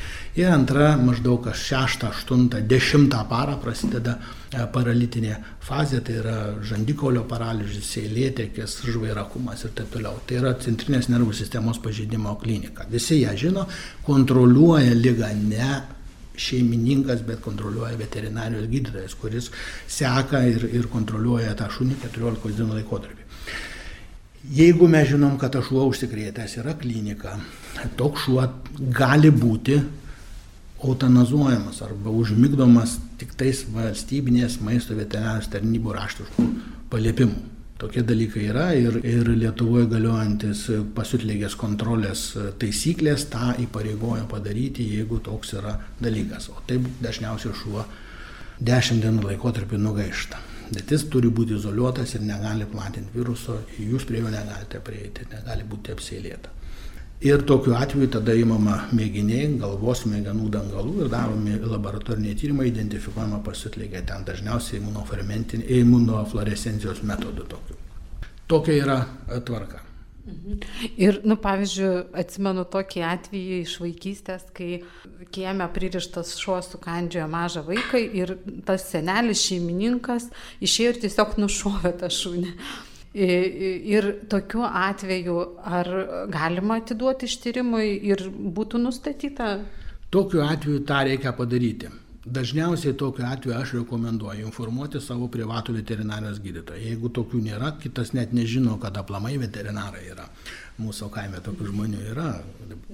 Ir 0.41 0.49
antra, 0.53 0.95
maždaug 0.97 1.45
kas 1.45 1.67
6, 1.69 2.07
8, 2.09 2.49
10 2.65 3.19
parą 3.29 3.59
prasideda 3.61 4.17
e, 4.17 4.65
paralitinė 4.73 5.37
fazė, 5.67 6.01
tai 6.07 6.17
yra 6.23 6.39
žandikolio 6.65 7.27
paralyžius, 7.29 7.91
seilėtekis, 7.93 8.79
žvairakumas 8.89 9.67
ir 9.67 9.75
taip 9.77 9.93
toliau. 9.93 10.23
Tai 10.27 10.41
yra 10.41 10.55
centrinės 10.63 11.11
nervų 11.13 11.37
sistemos 11.37 11.83
pažeidimo 11.83 12.39
klinika. 12.41 12.89
Visi 12.91 13.21
ją 13.21 13.37
žino, 13.37 13.67
kontroliuoja 14.07 14.97
lygą 14.97 15.35
ne 15.45 15.71
šeimininkas, 16.41 17.23
bet 17.27 17.43
kontroliuoja 17.45 17.97
veterinarijos 18.01 18.69
gydytojas, 18.71 19.15
kuris 19.21 19.51
seka 19.89 20.43
ir, 20.49 20.69
ir 20.73 20.89
kontroliuoja 20.93 21.55
tą 21.59 21.71
šunį 21.73 22.01
14 22.05 22.57
dienų 22.59 22.81
laikotarpį. 22.81 23.25
Jeigu 24.57 24.87
mes 24.87 25.09
žinom, 25.11 25.35
kad 25.41 25.57
tas 25.57 25.67
šuo 25.67 25.89
užsikrėtęs 25.91 26.61
yra 26.61 26.77
klinika, 26.79 27.35
toks 27.99 28.29
šuo 28.29 28.45
gali 28.95 29.33
būti 29.35 29.81
eutanazuojamas 30.87 31.81
arba 31.83 32.13
užmigdomas 32.15 32.99
tik 33.19 33.35
tais 33.41 33.65
valstybinės 33.75 34.61
maisto 34.63 34.95
veterinarijos 34.95 35.51
tarnybų 35.51 35.99
raštiškų 35.99 36.49
paliepimų. 36.93 37.56
Tokie 37.77 38.01
dalykai 38.09 38.47
yra 38.49 38.71
ir, 38.73 38.95
ir 39.05 39.29
Lietuvoje 39.37 39.85
galiojantis 39.91 40.63
pasiutlygės 40.97 41.59
kontrolės 41.61 42.31
taisyklės 42.61 43.27
tą 43.33 43.51
įpareigoja 43.67 44.25
padaryti, 44.31 44.87
jeigu 44.97 45.19
toks 45.25 45.53
yra 45.59 45.75
dalykas. 46.01 46.49
O 46.49 46.63
taip 46.69 46.89
dažniausiai 47.05 47.53
šuo 47.61 47.85
10 48.65 49.03
dienų 49.05 49.27
laikotarpį 49.29 49.81
nugaišta. 49.83 50.41
Bet 50.73 50.91
jis 50.91 51.05
turi 51.13 51.29
būti 51.31 51.55
izoliuotas 51.61 52.17
ir 52.17 52.25
negali 52.27 52.65
platinti 52.67 53.13
viruso, 53.15 53.61
jūs 53.79 54.09
prie 54.09 54.25
jo 54.25 54.33
negalite 54.33 54.81
prieiti, 54.83 55.29
negali 55.31 55.69
būti 55.69 55.93
apsėlėta. 55.93 56.55
Ir 57.25 57.41
tokiu 57.49 57.73
atveju 57.73 58.11
tada 58.13 58.35
įmama 58.37 58.75
mėginiai, 58.93 59.47
galvos 59.61 60.03
smegenų 60.05 60.51
dangalų 60.53 61.07
ir 61.07 61.09
daromi 61.09 61.55
laboratoriniai 61.63 62.37
tyrimai, 62.37 62.69
identifikuojama 62.69 63.41
pasiutligė 63.47 64.03
ten 64.05 64.27
dažniausiai 64.29 64.83
imunofluorescencijos 65.81 67.01
metodu 67.09 67.49
tokiu. 67.49 67.79
Tokia 68.47 68.77
yra 68.83 68.99
e, 69.31 69.41
tvarka. 69.41 69.81
Mhm. 70.27 70.59
Ir, 70.99 71.21
nu, 71.25 71.39
pavyzdžiui, 71.41 71.93
atsimenu 72.21 72.67
tokį 72.69 73.05
atvejį 73.09 73.61
iš 73.63 73.77
vaikystės, 73.81 74.45
kai 74.53 74.83
kieme 75.33 75.69
pririštas 75.73 76.35
šuo 76.41 76.59
sukandžiojo 76.67 77.29
mažą 77.33 77.63
vaiką 77.65 78.03
ir 78.21 78.35
tas 78.67 78.89
senelis 78.91 79.41
šeimininkas 79.47 80.29
išėjo 80.61 80.93
ir 80.93 81.01
tiesiog 81.07 81.39
nušovė 81.41 81.95
tą 82.03 82.13
šunį. 82.13 82.53
Ir 83.17 84.09
tokiu 84.29 84.65
atveju 84.67 85.37
ar 85.65 85.89
galima 86.29 86.77
atiduoti 86.83 87.25
ištyrimui 87.31 87.87
ir 88.11 88.27
būtų 88.29 88.81
nustatyta? 88.83 89.55
Tokiu 90.13 90.43
atveju 90.45 90.83
tą 90.89 90.99
reikia 91.09 91.33
padaryti. 91.37 91.89
Dažniausiai 92.27 92.97
tokiu 92.99 93.23
atveju 93.25 93.55
aš 93.55 93.73
rekomenduoju 93.77 94.49
informuoti 94.49 94.99
savo 95.01 95.29
privatų 95.31 95.77
veterinarijos 95.77 96.41
gydytoją. 96.43 96.81
Jeigu 96.83 97.11
tokių 97.15 97.39
nėra, 97.45 97.71
kitas 97.79 98.11
net 98.19 98.33
nežino, 98.35 98.75
kad 98.83 98.99
aplamai 98.99 99.37
veterinarai 99.39 100.03
yra. 100.11 100.27
Mūsų 100.83 101.09
kaime 101.15 101.39
tokių 101.47 101.69
žmonių 101.71 102.01
yra. 102.11 102.27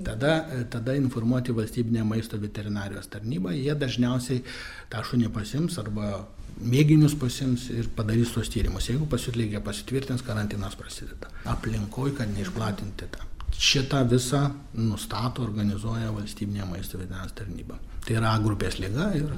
Tada, 0.05 0.35
tada 0.71 0.95
informuoti 1.01 1.57
valstybinę 1.57 2.05
maisto 2.05 2.37
veterinarijos 2.39 3.09
tarnybą. 3.11 3.57
Jie 3.57 3.75
dažniausiai 3.75 4.45
tą 4.93 5.01
šunį 5.09 5.33
pasims 5.33 5.81
arba 5.81 6.27
mėginius 6.61 7.15
pasims 7.19 7.69
ir 7.75 7.89
padarys 7.97 8.35
tos 8.35 8.51
tyrimus. 8.53 8.89
Jeigu 8.91 9.09
pasiutligė 9.11 9.63
pasitvirtins, 9.65 10.25
karantinas 10.27 10.77
prasideda. 10.79 11.31
Aplinkoj, 11.53 12.15
kad 12.19 12.33
neišplatinti 12.35 13.09
tą. 13.13 13.29
Šitą 13.53 14.01
visą 14.09 14.47
nustato, 14.75 15.45
organizuoja 15.45 16.11
valstybinė 16.15 16.67
maisto 16.71 16.99
veterinarijos 16.99 17.37
tarnyba. 17.39 17.77
Tai 18.07 18.17
yra 18.19 18.33
grupės 18.43 18.81
lyga 18.83 19.13
ir. 19.19 19.29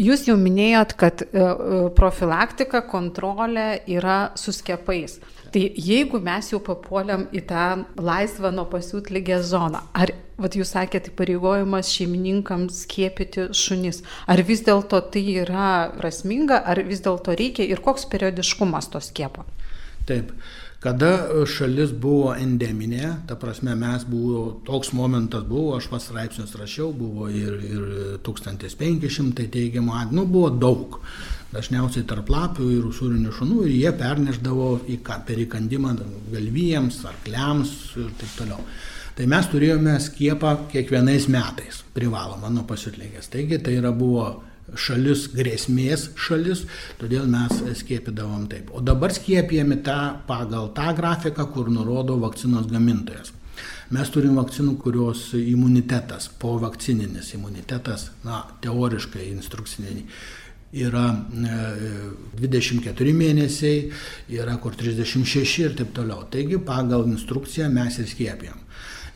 Jūs 0.00 0.24
jau 0.24 0.38
minėjot, 0.40 0.94
kad 0.96 1.22
e, 1.26 1.28
e, 1.36 1.80
profilaktika, 1.96 2.80
kontrolė 2.88 3.82
yra 3.92 4.32
su 4.40 4.54
skiepais. 4.56 5.18
Tai 5.52 5.62
jeigu 5.76 6.20
mes 6.24 6.48
jau 6.54 6.62
papuoliam 6.64 7.26
į 7.28 7.42
tą 7.50 7.66
laisvą 8.00 8.54
nuo 8.56 8.64
pasiūtlygės 8.72 9.50
zoną, 9.50 9.82
ar, 9.92 10.14
vat 10.42 10.56
jūs 10.58 10.74
sakėte, 10.74 11.12
pareigojimas 11.18 11.90
šeimininkams 11.94 12.82
skiepyti 12.86 13.48
šunis, 13.56 14.02
ar 14.26 14.42
vis 14.46 14.64
dėlto 14.66 15.00
tai 15.14 15.22
yra 15.42 15.68
prasminga, 15.96 16.62
ar 16.66 16.82
vis 16.88 17.04
dėlto 17.04 17.36
reikia 17.38 17.66
ir 17.68 17.82
koks 17.84 18.08
periodiškumas 18.12 18.90
to 18.92 19.02
skiepo? 19.02 19.46
Taip. 20.08 20.34
Kada 20.82 21.12
šalis 21.46 21.92
buvo 21.94 22.32
endeminė, 22.34 23.12
ta 23.30 23.36
prasme 23.38 23.76
mes 23.78 24.02
buvo, 24.02 24.40
toks 24.66 24.90
momentas 24.98 25.44
buvo, 25.46 25.76
aš 25.76 25.86
pas 25.92 26.02
straipsnius 26.02 26.56
rašiau, 26.58 26.88
buvo 26.90 27.28
ir, 27.30 27.54
ir 27.68 27.84
1500 28.26 29.46
teigiamų 29.54 30.00
nu 30.10 30.26
buvo 30.26 30.50
daug 30.50 30.98
dažniausiai 31.52 32.02
tarp 32.08 32.32
lapių 32.32 32.66
ir 32.78 32.88
usūrinių 32.88 33.34
šunų 33.36 33.60
ir 33.68 33.76
jie 33.76 33.92
pernešdavo 34.00 34.72
į, 34.90 34.98
per 35.28 35.44
įkandimą 35.44 35.94
galvijams, 36.32 36.98
arkliams 37.12 37.76
ir 38.02 38.10
taip 38.18 38.34
toliau. 38.40 38.66
Tai 39.12 39.26
mes 39.28 39.48
turėjome 39.52 39.98
skiepą 40.00 40.54
kiekvienais 40.72 41.26
metais 41.32 41.82
privalomą 41.92 42.48
nuo 42.52 42.64
pasiutlygės. 42.68 43.28
Taigi 43.32 43.58
tai 43.60 43.76
yra 43.76 43.90
buvo 43.92 44.24
šalis 44.78 45.26
grėsmės 45.34 46.06
šalis, 46.16 46.64
todėl 47.00 47.26
mes 47.28 47.60
skiepydavom 47.82 48.46
taip. 48.48 48.70
O 48.72 48.80
dabar 48.80 49.12
skiepijami 49.12 49.82
tą, 49.84 49.98
pagal 50.28 50.70
tą 50.76 50.94
grafiką, 50.96 51.44
kur 51.52 51.68
nurodo 51.68 52.16
vakcinos 52.22 52.70
gamintojas. 52.72 53.34
Mes 53.92 54.08
turim 54.08 54.38
vakcinų, 54.40 54.78
kurios 54.80 55.26
imunitetas, 55.36 56.30
po 56.40 56.54
vakcininis 56.62 57.34
imunitetas, 57.36 58.08
na, 58.24 58.46
teoriškai 58.64 59.26
instrukciniai 59.34 60.06
yra 60.72 61.10
24 62.40 63.04
e, 63.04 63.12
mėnesiai, 63.12 63.84
yra 64.32 64.56
kur 64.62 64.72
36 64.80 65.58
ir 65.66 65.76
taip 65.76 65.92
toliau. 65.92 66.24
Taigi 66.32 66.56
pagal 66.64 67.04
instrukciją 67.10 67.68
mes 67.74 68.00
ir 68.00 68.08
skiepijam. 68.08 68.56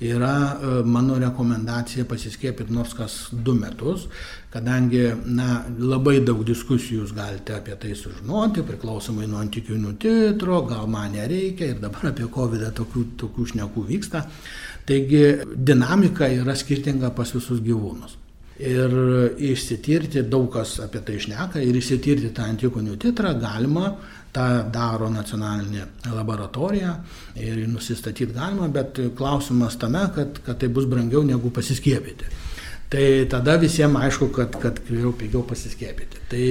Yra 0.01 0.33
e, 0.61 0.83
mano 0.85 1.17
rekomendacija 1.19 2.05
pasiskiepyti 2.05 2.73
nors 2.73 2.93
kas 2.95 3.15
du 3.33 3.55
metus, 3.57 4.09
kadangi 4.53 5.07
na, 5.25 5.63
labai 5.79 6.19
daug 6.21 6.43
diskusijų 6.45 7.01
jūs 7.01 7.15
galite 7.17 7.57
apie 7.57 7.79
tai 7.81 7.95
sužinoti, 7.97 8.65
priklausomai 8.69 9.25
nuo 9.31 9.41
antikinių 9.41 9.95
titro, 10.03 10.61
gal 10.69 10.85
man 10.93 11.17
nereikia 11.17 11.73
ir 11.73 11.81
dabar 11.81 12.11
apie 12.13 12.29
COVID 12.29 12.69
tokių, 12.77 13.07
tokių 13.25 13.49
šnekų 13.55 13.87
vyksta. 13.89 14.27
Taigi 14.87 15.25
dinamika 15.57 16.29
yra 16.29 16.55
skirtinga 16.55 17.11
pas 17.17 17.33
visus 17.33 17.65
gyvūnus 17.65 18.21
ir 18.57 18.93
išsitirti, 19.37 20.23
daug 20.33 20.49
kas 20.53 20.79
apie 20.85 21.03
tai 21.05 21.19
išneka, 21.19 21.61
ir 21.61 21.77
išsitirti 21.77 22.33
tą 22.37 22.47
antikonių 22.49 22.97
titrą 23.01 23.35
galima, 23.41 23.91
tą 24.37 24.47
daro 24.73 25.09
nacionalinė 25.13 25.87
laboratorija 26.13 26.97
ir 27.41 27.63
nusistatyti 27.71 28.37
galima, 28.37 28.69
bet 28.73 29.01
klausimas 29.17 29.79
tame, 29.81 30.05
kad, 30.15 30.43
kad 30.47 30.61
tai 30.61 30.69
bus 30.73 30.89
brangiau 30.91 31.25
negu 31.27 31.51
pasiskiepyti. 31.55 32.37
Tai 32.87 33.27
tada 33.27 33.57
visiems 33.59 33.99
aišku, 33.99 34.29
kad, 34.31 34.53
kad 34.63 34.77
geriau 34.87 35.11
pigiau 35.19 35.41
pasiskiepyti. 35.43 36.21
Tai 36.31 36.43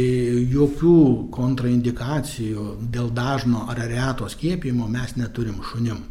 jokių 0.52 0.96
kontraindikacijų 1.32 2.66
dėl 2.92 3.08
dažno 3.16 3.62
ar 3.72 3.80
reto 3.88 4.28
skiepijimo 4.28 4.90
mes 4.92 5.14
neturim 5.16 5.62
šunim, 5.64 6.02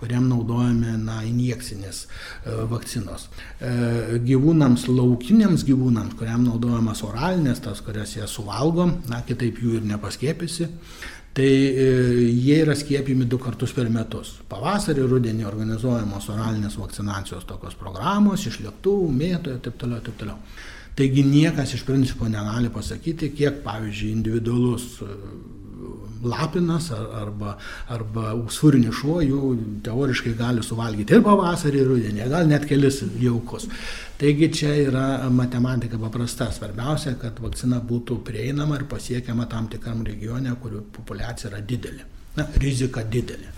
kuriam 0.00 0.24
naudojame 0.30 0.96
na, 1.02 1.18
injekcinės 1.28 2.00
e, 2.06 2.56
vakcinos. 2.70 3.28
E, 3.60 3.74
gyvūnams, 4.24 4.86
laukiniams 4.88 5.66
gyvūnams, 5.68 6.16
kuriam 6.16 6.48
naudojamas 6.48 7.04
oralinės, 7.04 7.60
tas, 7.68 7.84
kurias 7.84 8.16
jie 8.16 8.24
suvalgom, 8.24 9.02
na, 9.12 9.20
kitaip 9.28 9.60
jų 9.60 9.82
ir 9.82 9.90
nepaskėpysi, 9.92 10.70
Tai 11.34 11.46
e, 11.50 11.86
jie 12.30 12.60
yra 12.62 12.76
skiepimi 12.78 13.26
du 13.26 13.40
kartus 13.42 13.72
per 13.74 13.88
metus. 13.90 14.36
Pavasarį 14.46 15.02
ir 15.02 15.10
rudenį 15.10 15.48
organizuojamos 15.48 16.28
oralinės 16.30 16.76
vakcinacijos 16.78 17.48
tokios 17.48 17.74
programos, 17.80 18.44
iš 18.46 18.60
lėktuvų, 18.62 19.08
mėtų 19.10 19.56
ir 19.56 19.64
taip 19.64 19.80
toliau, 19.80 19.98
taip 20.04 20.20
toliau. 20.20 20.38
Taigi 20.94 21.24
niekas 21.26 21.74
iš 21.74 21.82
principo 21.88 22.28
negali 22.30 22.70
pasakyti, 22.70 23.32
kiek, 23.34 23.64
pavyzdžiui, 23.64 24.12
individualus 24.14 25.00
lapinas 26.24 26.90
arba, 26.94 27.56
arba 27.92 28.32
usūrinis 28.38 28.96
šuo 29.00 29.20
jų 29.24 29.52
teoriškai 29.86 30.34
gali 30.38 30.64
suvalgyti 30.64 31.16
ir 31.16 31.24
pavasarį, 31.26 31.80
ir 31.82 31.90
rudenį, 31.92 32.26
gal 32.32 32.48
net 32.50 32.66
kelis 32.70 33.02
jaukus. 33.20 33.68
Taigi 34.18 34.50
čia 34.54 34.74
yra 34.78 35.06
matematika 35.30 35.98
paprasta. 35.98 36.50
Svarbiausia, 36.54 37.16
kad 37.20 37.40
vakcina 37.42 37.80
būtų 37.82 38.20
prieinama 38.26 38.78
ir 38.78 38.86
pasiekiama 38.90 39.48
tam 39.50 39.66
tikram 39.72 40.04
regione, 40.06 40.54
kur 40.62 40.78
populiacija 40.94 41.50
yra 41.50 41.62
didelė. 41.64 42.06
Na, 42.38 42.46
rizika 42.62 43.02
didelė. 43.06 43.50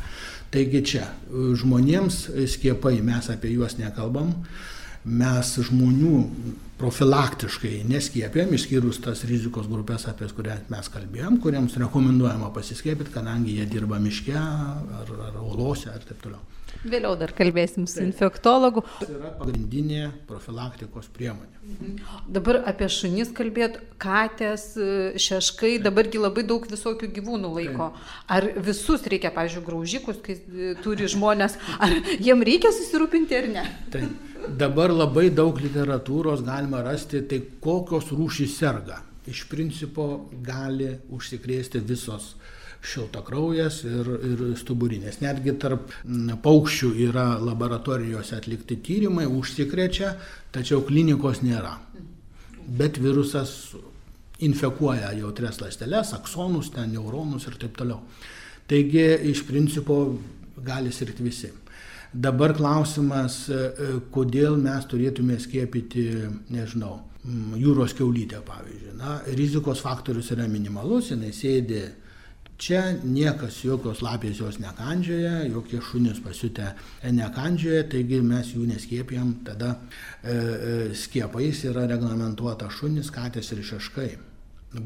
Taigi 0.53 0.83
čia 0.87 1.05
žmonėms 1.33 2.23
skiepai 2.53 2.99
mes 3.05 3.29
apie 3.33 3.53
juos 3.53 3.77
nekalbam. 3.81 4.33
Mes 5.07 5.53
žmonių 5.69 6.17
profilaktiškai 6.77 7.81
neskiepėm, 7.89 8.53
išskyrus 8.57 8.99
tas 9.05 9.23
rizikos 9.29 9.69
grupės, 9.71 10.09
apie 10.11 10.29
kurias 10.37 10.67
mes 10.73 10.91
kalbėjom, 10.93 11.39
kuriems 11.41 11.79
rekomenduojama 11.81 12.51
pasiskiepyti, 12.57 13.15
kadangi 13.15 13.57
jie 13.61 13.69
dirba 13.71 14.01
miške 14.03 14.37
ar, 14.37 15.15
ar 15.31 15.41
olose 15.41 15.93
ir 15.95 16.05
taip 16.11 16.21
toliau. 16.25 16.43
Vėliau 16.85 17.17
dar 17.19 17.33
kalbėsim 17.37 17.87
su 17.91 18.03
infektologu. 18.05 18.83
Tai 19.01 19.09
yra 19.15 19.33
pagrindinė 19.39 20.11
profilaktikos 20.29 21.09
priemonė. 21.15 21.57
Mhm. 21.67 21.97
Dabar 22.37 22.61
apie 22.71 22.89
šunis 22.93 23.33
kalbėt, 23.37 23.81
katės, 24.03 24.69
šeškai, 25.23 25.77
dabargi 25.83 26.21
labai 26.21 26.45
daug 26.47 26.67
visokių 26.71 27.11
gyvūnų 27.17 27.53
laiko. 27.57 27.91
Ar 28.31 28.47
visus 28.69 29.07
reikia, 29.11 29.33
pavyzdžiui, 29.35 29.65
graužikus, 29.67 30.23
kai 30.23 30.39
turi 30.85 31.11
žmonės, 31.11 31.59
ar 31.81 31.97
jiem 32.21 32.45
reikia 32.47 32.73
susirūpinti 32.77 33.41
ar 33.41 33.51
ne? 33.57 33.67
Tai 33.95 34.05
dabar 34.63 34.95
labai 34.95 35.29
daug 35.35 35.59
literatūros 35.59 36.45
galima 36.47 36.85
rasti, 36.87 37.23
tai 37.27 37.43
kokios 37.63 38.13
rūšys 38.15 38.59
serga. 38.61 39.03
Iš 39.27 39.49
principo 39.51 40.29
gali 40.47 40.93
užsikrėsti 41.11 41.81
visos 41.83 42.37
šiltakraujas 42.87 43.81
ir, 43.87 44.09
ir 44.31 44.45
stuburinės. 44.59 45.21
Netgi 45.25 45.57
tarp 45.61 45.91
paukščių 46.45 46.93
yra 47.09 47.27
laboratorijose 47.43 48.39
atlikti 48.39 48.79
tyrimai, 48.87 49.27
užsikrečia, 49.27 50.15
tačiau 50.55 50.85
klinikos 50.87 51.43
nėra. 51.45 51.77
Bet 52.67 52.99
virusas 53.03 53.75
infekuoja 54.43 55.13
jautres 55.17 55.61
ląsteles, 55.63 56.13
aksonus, 56.17 56.73
ten 56.75 56.93
neuronus 56.95 57.47
ir 57.49 57.59
taip 57.61 57.77
toliau. 57.79 58.03
Taigi 58.67 59.07
iš 59.31 59.45
principo 59.47 60.01
gali 60.67 60.93
sirgti 60.93 61.25
visi. 61.25 61.53
Dabar 62.13 62.55
klausimas, 62.57 63.45
e, 63.51 63.57
e, 63.57 63.99
kodėl 64.15 64.57
mes 64.61 64.87
turėtume 64.89 65.37
skiepyti, 65.43 66.07
nežinau, 66.55 67.01
jūros 67.59 67.93
keulytę, 67.99 68.41
pavyzdžiui. 68.47 68.95
Na, 68.97 69.19
rizikos 69.37 69.83
faktorius 69.85 70.31
yra 70.33 70.47
minimalus, 70.49 71.11
jinai 71.13 71.33
sėdi 71.35 71.83
Čia 72.57 72.81
niekas 73.05 73.59
jokios 73.67 74.01
lapės 74.01 74.39
jos 74.41 74.57
nekandžioja, 74.63 75.43
jokie 75.53 75.81
šunys 75.85 76.23
pasiutę 76.25 76.71
nekandžioja, 77.05 77.83
taigi 77.93 78.23
mes 78.25 78.55
jų 78.55 78.65
neskiepijam, 78.71 79.35
tada 79.45 79.75
e, 79.77 80.33
e, 80.33 80.77
skiepais 80.97 81.61
yra 81.69 81.85
reglamentuota 81.91 82.71
šunys, 82.73 83.13
katės 83.13 83.53
ir 83.53 83.61
šeškai. 83.61 84.09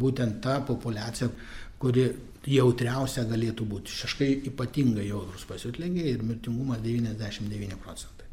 Būtent 0.01 0.41
ta 0.43 0.59
populiacija, 0.67 1.31
kuri 1.79 2.09
jautriausia 2.51 3.25
galėtų 3.31 3.67
būti. 3.71 3.95
Šeškai 4.03 4.33
ypatingai 4.51 5.07
jautrus 5.07 5.47
pasiutlygiai 5.47 6.17
ir 6.17 6.27
mirtingumas 6.27 6.83
99 6.83 7.79
procentai. 7.85 8.27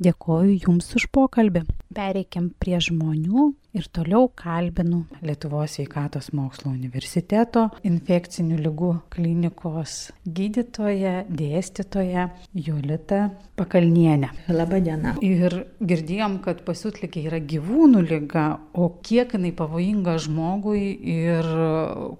Dėkoju 0.00 0.58
Jums 0.64 0.90
už 0.96 1.10
pokalbį. 1.14 1.66
Pereikim 1.94 2.50
prie 2.58 2.78
žmonių 2.80 3.50
ir 3.76 3.86
toliau 3.94 4.28
kalbinu 4.34 5.04
Lietuvos 5.22 5.76
sveikatos 5.76 6.30
mokslo 6.36 6.72
universiteto 6.72 7.66
infekcinių 7.86 8.58
lygų 8.64 8.90
klinikos 9.14 9.96
gydytoją, 10.24 11.26
dėstytoją 11.28 12.26
Julitą 12.54 13.20
Pakalnienę. 13.60 14.30
Labadiena. 14.50 15.14
Ir 15.24 15.54
girdėjom, 15.80 16.38
kad 16.44 16.64
pasiutlikė 16.66 17.26
yra 17.28 17.42
gyvūnų 17.44 18.02
lyga, 18.08 18.46
o 18.74 18.88
kiek 19.04 19.36
jinai 19.36 19.52
pavojinga 19.56 20.16
žmogui 20.24 20.82
ir 21.14 21.48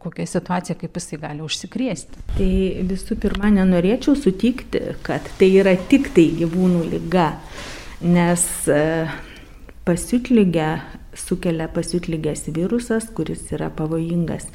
kokia 0.02 0.28
situacija, 0.28 0.78
kaip 0.80 1.00
jisai 1.00 1.20
gali 1.24 1.44
užsikrėsti. 1.46 2.28
Tai 2.36 2.52
visų 2.92 3.18
pirma, 3.22 3.50
nenorėčiau 3.56 4.16
sutikti, 4.18 4.84
kad 5.06 5.26
tai 5.40 5.52
yra 5.62 5.74
tik 5.90 6.12
tai 6.16 6.30
gyvūnų 6.42 6.86
lyga 6.94 7.30
nes 8.00 8.68
e, 8.68 9.08
pasiutlygę 9.84 10.80
sukelia 11.16 11.68
pasiutlygės 11.72 12.48
virusas, 12.54 13.08
kuris 13.14 13.46
yra 13.54 13.70
pavojingas 13.74 14.48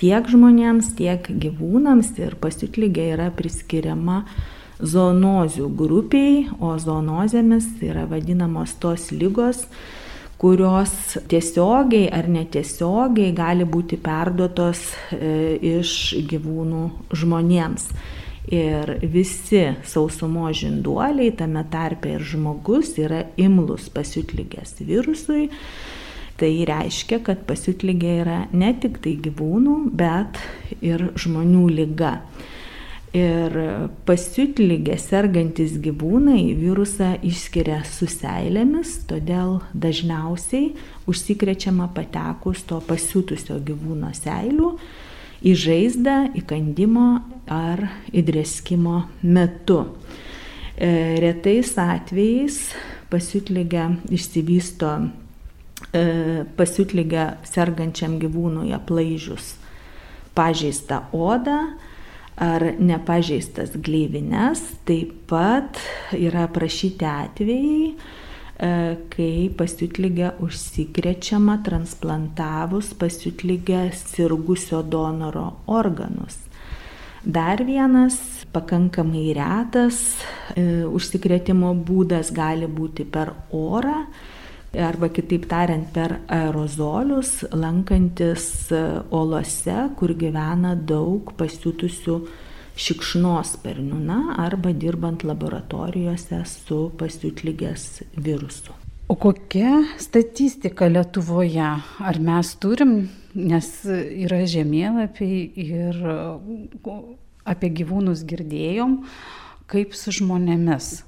tiek 0.00 0.28
žmonėms, 0.28 0.92
tiek 0.98 1.24
gyvūnams 1.26 2.12
ir 2.20 2.36
pasiutlygė 2.40 3.10
yra 3.14 3.30
priskiriama 3.34 4.22
zoonozių 4.76 5.70
grupiai, 5.76 6.42
o 6.60 6.74
zoonozėmis 6.80 7.70
yra 7.84 8.04
vadinamos 8.10 8.76
tos 8.80 9.08
lygos, 9.14 9.64
kurios 10.36 10.92
tiesiogiai 11.30 12.10
ar 12.12 12.28
netiesiogiai 12.28 13.32
gali 13.36 13.64
būti 13.64 13.96
perduotos 13.96 14.90
e, 15.16 15.56
iš 15.80 15.96
gyvūnų 16.28 16.84
žmonėms. 17.16 17.88
Ir 18.52 18.92
visi 19.10 19.64
sausumo 19.82 20.46
žinduoliai, 20.54 21.32
tame 21.34 21.64
tarpe 21.72 22.12
ir 22.14 22.22
žmogus, 22.22 22.92
yra 23.00 23.24
imlus 23.42 23.88
pasiutlygės 23.90 24.76
virusui. 24.86 25.48
Tai 26.36 26.50
reiškia, 26.68 27.22
kad 27.24 27.46
pasiutlygė 27.48 28.12
yra 28.20 28.40
ne 28.52 28.74
tik 28.76 28.98
tai 29.04 29.14
gyvūnų, 29.24 29.76
bet 29.96 30.36
ir 30.84 31.08
žmonių 31.16 31.64
lyga. 31.72 32.18
Ir 33.16 33.54
pasiutlygė 34.04 34.98
sergantis 35.00 35.78
gyvūnai 35.80 36.50
virusą 36.58 37.14
išskiria 37.24 37.78
su 37.88 38.08
seilėmis, 38.10 38.98
todėl 39.08 39.62
dažniausiai 39.72 40.74
užsikrečiama 41.08 41.88
patekus 41.96 42.66
to 42.68 42.82
pasiutusio 42.84 43.56
gyvūno 43.64 44.12
seilių 44.12 44.74
į 45.40 45.56
žaizdą, 45.56 46.18
įkandimo 46.36 47.08
ar 47.48 47.86
įdreskimo 48.12 49.06
metu. 49.24 49.86
E, 50.76 51.16
retais 51.24 51.72
atvejais 51.80 52.66
pasiutlyga 53.08 53.94
išsivysto 54.12 54.90
e, 55.96 56.44
pasiutlyga 56.58 57.26
sergančiam 57.48 58.18
gyvūnui 58.20 58.74
aplaižius 58.76 59.54
pažeistą 60.36 61.06
odą 61.16 61.58
ar 62.36 62.68
nepažeistas 62.76 63.72
gleivines. 63.80 64.60
Taip 64.84 65.14
pat 65.30 65.80
yra 66.12 66.44
aprašyti 66.50 67.08
atvejai, 67.08 67.94
E, 68.56 68.96
kai 69.12 69.50
pasiutligė 69.52 70.30
užsikrečiama 70.40 71.58
transplantavus 71.64 72.94
pasiutligę 72.96 73.90
sirgusio 73.92 74.80
donoro 74.80 75.58
organus. 75.68 76.38
Dar 77.20 77.60
vienas 77.68 78.16
pakankamai 78.56 79.34
retas 79.36 79.98
e, 80.54 80.86
užsikrėtimo 80.88 81.74
būdas 81.84 82.32
gali 82.32 82.70
būti 82.70 83.04
per 83.04 83.34
orą 83.52 84.06
arba 84.74 85.08
kitaip 85.08 85.46
tariant 85.50 85.86
per 85.94 86.18
aerozolius, 86.32 87.44
lankantis 87.52 88.72
e, 88.74 88.82
olose, 89.14 89.76
kur 89.98 90.12
gyvena 90.18 90.74
daug 90.76 91.32
pasiutusių 91.38 92.16
šikšnosparnių, 92.76 94.00
na, 94.04 94.18
arba 94.42 94.74
dirbant 94.76 95.24
laboratorijose 95.24 96.42
su 96.50 96.80
pasiutlygės 97.00 98.02
virusu. 98.20 98.76
O 99.08 99.14
kokia 99.14 99.84
statistika 100.02 100.88
Lietuvoje? 100.90 101.70
Ar 102.10 102.18
mes 102.18 102.52
turim, 102.58 102.96
nes 103.38 103.68
yra 103.86 104.42
žemėlapiai 104.50 105.44
ir 105.62 106.00
apie 107.46 107.70
gyvūnus 107.80 108.26
girdėjom, 108.26 108.98
kaip 109.70 109.94
su 109.94 110.10
žmonėmis? 110.18 111.05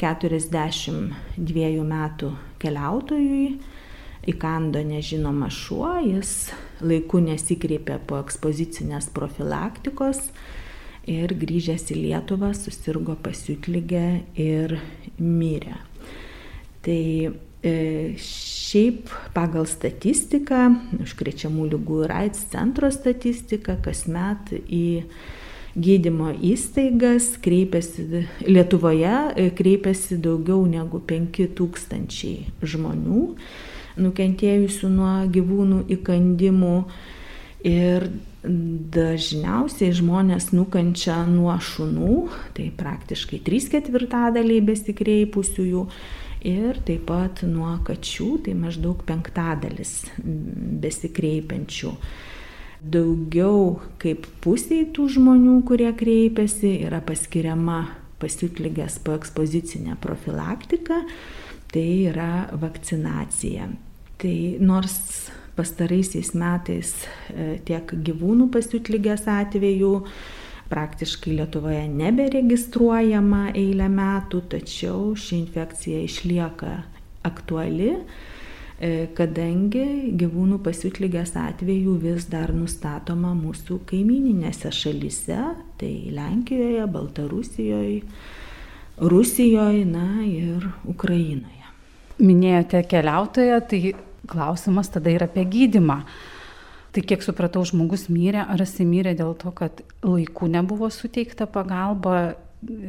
42 0.00 1.84
metų 1.84 2.32
keliautojui 2.62 3.44
įkando 4.30 4.82
nežinoma 4.84 5.48
šuo, 5.52 5.94
jis 6.04 6.50
laiku 6.84 7.20
nesikreipė 7.24 7.98
po 8.08 8.20
ekspozicinės 8.20 9.10
profilaktikos 9.16 10.28
ir 11.10 11.32
grįžęs 11.40 11.88
į 11.94 12.00
Lietuvą 12.04 12.52
susirgo 12.56 13.16
pasiutlygę 13.24 14.06
ir 14.40 14.76
mirė. 15.20 15.78
Tai 16.84 17.02
e, 17.64 17.74
šiaip 18.20 19.10
pagal 19.36 19.68
statistiką, 19.68 20.62
užkrečiamų 21.04 21.70
lygų 21.74 22.04
ir 22.06 22.16
AIDS 22.22 22.46
centro 22.52 22.90
statistiką, 22.92 23.78
kasmet 23.84 24.54
į 24.64 25.02
gydymo 25.76 26.32
įstaigas 26.42 27.36
kreipiasi, 27.42 28.24
Lietuvoje 28.46 29.16
e, 29.36 29.50
kreipiasi 29.54 30.18
daugiau 30.22 30.64
negu 30.66 31.00
5000 31.00 32.34
žmonių. 32.62 33.26
nukentėjusių 34.00 34.88
nuo 34.88 35.14
gyvūnų 35.34 35.84
įkandimų. 35.96 36.76
Ir 37.68 38.06
dažniausiai 38.40 39.92
žmonės 39.92 40.48
nukančia 40.56 41.18
nuo 41.28 41.52
šunų, 41.60 42.30
tai 42.56 42.70
praktiškai 42.72 43.42
3 43.44 43.68
ketvirtadaliai 43.74 44.62
besikreipusiųjų. 44.64 45.84
Ir 46.48 46.78
taip 46.88 47.04
pat 47.10 47.42
nuo 47.44 47.74
kačių, 47.84 48.30
tai 48.46 48.54
maždaug 48.56 49.02
penktadalis 49.04 50.06
besikreipiančių. 50.80 51.92
Daugiau 52.80 53.80
kaip 54.00 54.24
pusiai 54.40 54.86
tų 54.96 55.10
žmonių, 55.16 55.58
kurie 55.68 55.90
kreipiasi, 55.92 56.78
yra 56.86 57.02
paskiriama 57.04 57.82
pasiutlygės 58.20 58.98
poekspozicinė 59.04 59.98
profilaktika, 60.00 61.02
tai 61.72 61.86
yra 62.08 62.48
vakcinacija. 62.56 63.68
Tai 64.20 64.34
nors 64.64 64.96
pastaraisiais 65.56 66.32
metais 66.36 66.94
e, 67.28 67.58
tiek 67.68 67.92
gyvūnų 68.06 68.48
pasiutlygės 68.54 69.26
atveju 69.28 69.94
praktiškai 70.70 71.34
Lietuvoje 71.36 71.84
neberegistruojama 71.90 73.50
eilę 73.58 73.88
metų, 73.92 74.44
tačiau 74.54 75.10
ši 75.18 75.42
infekcija 75.42 76.04
išlieka 76.06 76.76
aktuali, 77.26 77.96
kadangi 79.16 80.12
gyvūnų 80.16 80.56
pasiutlygės 80.64 81.34
atveju 81.36 81.98
vis 82.00 82.24
dar 82.32 82.54
nustatoma 82.56 83.34
mūsų 83.36 83.82
kaimininėse 83.90 84.72
šalyse, 84.72 85.40
tai 85.80 85.92
Lenkijoje, 86.16 86.86
Baltarusijoje, 86.88 87.98
Rusijoje, 89.00 89.84
na 89.84 90.22
ir 90.24 90.64
Ukrainoje. 90.88 91.68
Minėjote 92.20 92.80
keliautoją, 92.88 93.60
tai 93.68 93.80
klausimas 94.28 94.88
tada 94.92 95.12
ir 95.12 95.24
apie 95.24 95.44
gydimą. 95.44 96.00
Tai 96.90 97.02
kiek 97.06 97.22
supratau, 97.22 97.62
žmogus 97.68 98.08
mirė, 98.10 98.42
ar 98.48 98.64
mirė 98.84 99.12
dėl 99.14 99.36
to, 99.38 99.52
kad 99.52 99.84
laiku 100.02 100.48
nebuvo 100.48 100.88
suteikta 100.90 101.46
pagalba, 101.46 102.34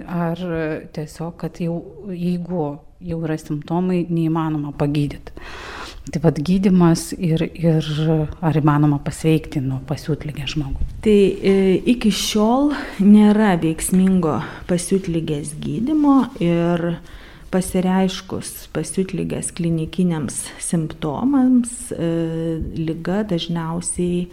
ar 0.07 0.39
tiesiog, 0.95 1.35
kad 1.37 1.59
jau, 1.59 1.77
jeigu 2.09 2.79
jau 3.01 3.19
yra 3.23 3.37
simptomai, 3.37 4.05
neįmanoma 4.09 4.73
pagydyti. 4.77 5.35
Tai 6.09 6.21
vad 6.23 6.39
gydimas 6.41 7.11
ir, 7.13 7.43
ir 7.53 7.85
ar 8.41 8.57
įmanoma 8.57 8.97
pasveikti 9.05 9.61
nuo 9.61 9.77
pasiutlygę 9.85 10.47
žmogų. 10.49 10.85
Tai 11.05 11.13
e, 11.13 11.53
iki 11.93 12.09
šiol 12.09 12.71
nėra 13.05 13.53
veiksmingo 13.61 14.39
pasiutlygės 14.69 15.53
gydimo 15.61 16.23
ir 16.41 16.95
pasireiškus 17.53 18.71
pasiutlygės 18.73 19.51
klinikiniams 19.53 20.39
simptomams, 20.63 21.91
e, 21.93 22.09
lyga 22.81 23.21
dažniausiai 23.29 24.25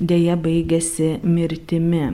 dėja 0.00 0.38
baigėsi 0.40 1.18
mirtimi. 1.20 2.06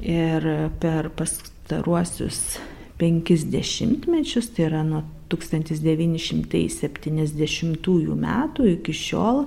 Ir 0.00 0.46
per 0.80 1.12
pastaruosius 1.14 2.58
penkis 2.98 3.46
dešimtmečius, 3.52 4.50
tai 4.56 4.66
yra 4.66 4.82
nuo 4.84 5.04
1970 5.30 8.16
metų 8.24 8.62
iki 8.74 8.92
šiol, 8.96 9.44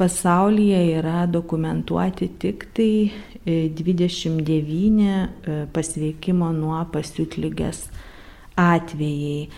pasaulyje 0.00 0.80
yra 1.00 1.26
dokumentuoti 1.28 2.30
tik 2.40 2.58
tai 2.76 2.94
29 3.44 4.40
e, 4.40 4.42
e, 5.04 5.06
pasveikimo 5.74 6.48
nuo 6.56 6.80
pasiutlygės 6.92 7.78
atvejai. 8.60 9.50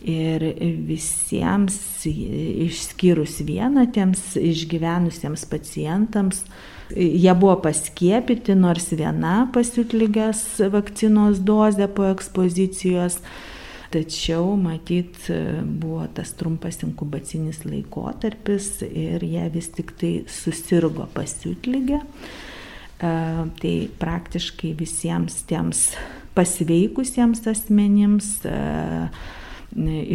Ir 0.00 0.40
visiems, 0.88 1.74
išskyrus 2.08 3.34
vieną 3.44 3.82
tiems 3.92 4.22
išgyvenusiems 4.40 5.42
pacientams, 5.50 6.38
jie 6.96 7.34
buvo 7.36 7.58
paskiepyti, 7.66 8.56
nors 8.56 8.88
viena 8.96 9.42
pasiutlygės 9.52 10.40
vakcinos 10.72 11.42
dozė 11.44 11.90
po 11.92 12.08
ekspozicijos, 12.14 13.18
tačiau 13.90 14.54
matyt 14.60 15.18
buvo 15.80 16.04
tas 16.14 16.32
trumpas 16.38 16.80
inkubacinis 16.86 17.64
laikotarpis 17.66 18.84
ir 18.86 19.24
jie 19.26 19.48
vis 19.54 19.70
tik 19.74 19.92
tai 19.98 20.12
susirgo 20.30 21.08
pasiutlygę. 21.14 22.00
Tai 23.00 23.74
praktiškai 23.98 24.74
visiems 24.76 25.38
tiems 25.48 25.86
pasveikusiems 26.34 27.46
asmenims 27.50 28.28
e, 28.44 28.56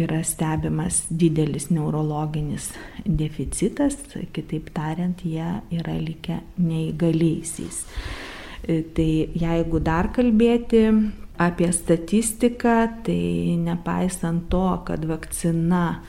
yra 0.02 0.20
stebimas 0.24 1.04
didelis 1.10 1.70
neurologinis 1.72 2.70
deficitas, 3.06 3.98
kitaip 4.36 4.70
tariant, 4.76 5.22
jie 5.24 5.46
yra 5.78 5.96
likę 6.00 6.40
neįgaliaisiais. 6.60 7.82
E, 8.66 8.82
tai 8.96 9.10
jeigu 9.36 9.80
dar 9.84 10.10
kalbėti 10.16 10.86
apie 11.38 11.72
statistiką, 11.72 12.88
tai 13.06 13.56
nepaisant 13.62 14.48
to, 14.52 14.82
kad 14.88 15.04
vakcina 15.08 16.00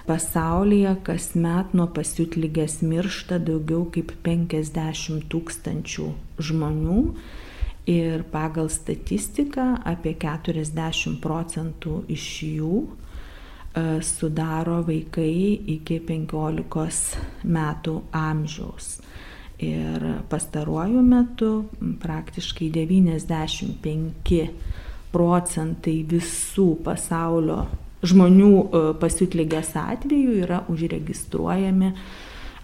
Pasaulyje 0.06 0.92
kasmet 1.02 1.72
nuo 1.74 1.88
pasiutlygės 1.90 2.76
miršta 2.86 3.40
daugiau 3.42 3.88
kaip 3.90 4.12
50 4.28 5.24
tūkstančių 5.34 6.06
žmonių. 6.46 6.98
Ir 7.90 8.22
pagal 8.30 8.70
statistiką 8.70 9.66
apie 9.94 10.14
40 10.22 11.18
procentų 11.24 12.04
iš 12.14 12.28
jų 12.52 12.84
sudaro 14.06 14.82
vaikai 14.88 15.60
iki 15.76 16.00
15 16.08 17.18
metų 17.44 17.96
amžiaus. 18.16 19.00
Ir 19.64 20.04
pastaruoju 20.30 21.02
metu 21.04 21.52
praktiškai 22.04 22.68
95 22.76 24.42
procentai 25.16 26.02
visų 26.12 26.68
pasaulio 26.84 27.62
žmonių 28.06 28.52
e, 28.52 28.82
pasiutlygės 29.00 29.72
atveju 29.80 30.36
yra 30.44 30.64
užregistruojami 30.72 31.94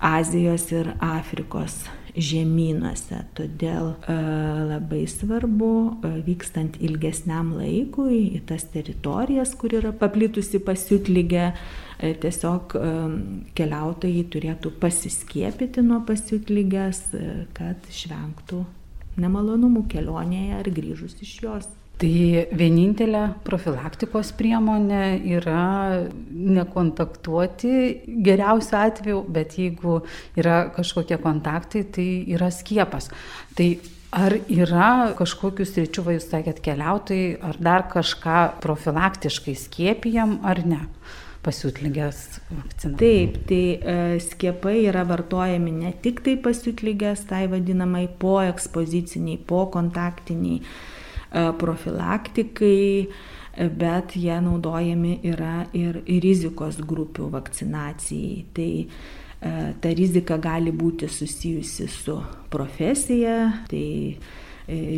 Azijos 0.02 0.68
ir 0.74 0.92
Afrikos 1.00 1.78
žemynuose. 2.16 3.22
Todėl 3.38 3.94
e, 3.94 4.16
labai 4.72 5.04
svarbu 5.10 5.72
e, 5.72 6.12
vykstant 6.26 6.78
ilgesniam 6.84 7.54
laikui 7.58 8.20
į 8.38 8.44
tas 8.50 8.66
teritorijas, 8.74 9.54
kur 9.60 9.76
yra 9.80 9.94
paplitusi 9.96 10.62
pasiutlygė, 10.64 11.48
e, 12.00 12.14
tiesiog 12.22 12.78
keliautojai 13.58 14.24
turėtų 14.34 14.74
pasiskiepyti 14.82 15.84
nuo 15.86 16.02
pasiutlygės, 16.08 17.04
e, 17.18 17.34
kad 17.58 17.92
išvengtų 17.92 18.64
nemalonumų 19.22 19.86
kelionėje 19.92 20.58
ar 20.62 20.72
grįžus 20.72 21.18
iš 21.24 21.38
jos. 21.46 21.72
Tai 22.02 22.46
vienintelė 22.58 23.28
profilaktikos 23.46 24.32
priemonė 24.34 25.20
yra 25.36 26.02
nekontaktuoti 26.34 27.74
geriausiu 28.26 28.78
atveju, 28.80 29.20
bet 29.30 29.54
jeigu 29.60 30.00
yra 30.40 30.64
kažkokie 30.74 31.20
kontaktai, 31.22 31.84
tai 31.94 32.08
yra 32.34 32.50
skiepas. 32.50 33.12
Tai 33.54 33.68
ar 34.18 34.34
yra 34.50 35.12
kažkokių 35.20 35.68
sričių, 35.68 36.06
va 36.08 36.16
jūs 36.18 36.26
sakėt, 36.32 36.64
keliautojai, 36.66 37.36
ar 37.46 37.60
dar 37.62 37.86
kažką 37.92 38.40
profilaktiškai 38.64 39.54
skiepijam 39.68 40.40
ar 40.42 40.66
ne? 40.66 40.86
pasiutlygės 41.42 42.18
vakcina. 42.54 42.98
Taip, 43.02 43.40
tai 43.50 43.62
e, 43.74 43.94
skiepai 44.22 44.76
yra 44.86 45.02
vartojami 45.10 45.72
ne 45.74 45.94
tik 46.04 46.22
tai 46.26 46.36
pasiutlygės, 46.38 47.24
tai 47.32 47.48
vadinamai 47.50 48.04
po 48.22 48.36
ekspoziciniai, 48.46 49.40
po 49.50 49.64
kontaktiniai 49.74 50.60
profilaktikai, 51.32 53.08
e, 53.08 53.70
bet 53.70 54.16
jie 54.20 54.38
naudojami 54.44 55.20
yra 55.32 55.66
ir 55.78 56.02
rizikos 56.06 56.82
grupių 56.84 57.32
vakcinacijai. 57.34 58.46
Tai 58.56 58.70
e, 58.82 59.56
ta 59.82 59.96
rizika 59.98 60.38
gali 60.42 60.72
būti 60.72 61.10
susijusi 61.12 61.90
su 61.92 62.20
profesija, 62.52 63.66
tai 63.72 63.90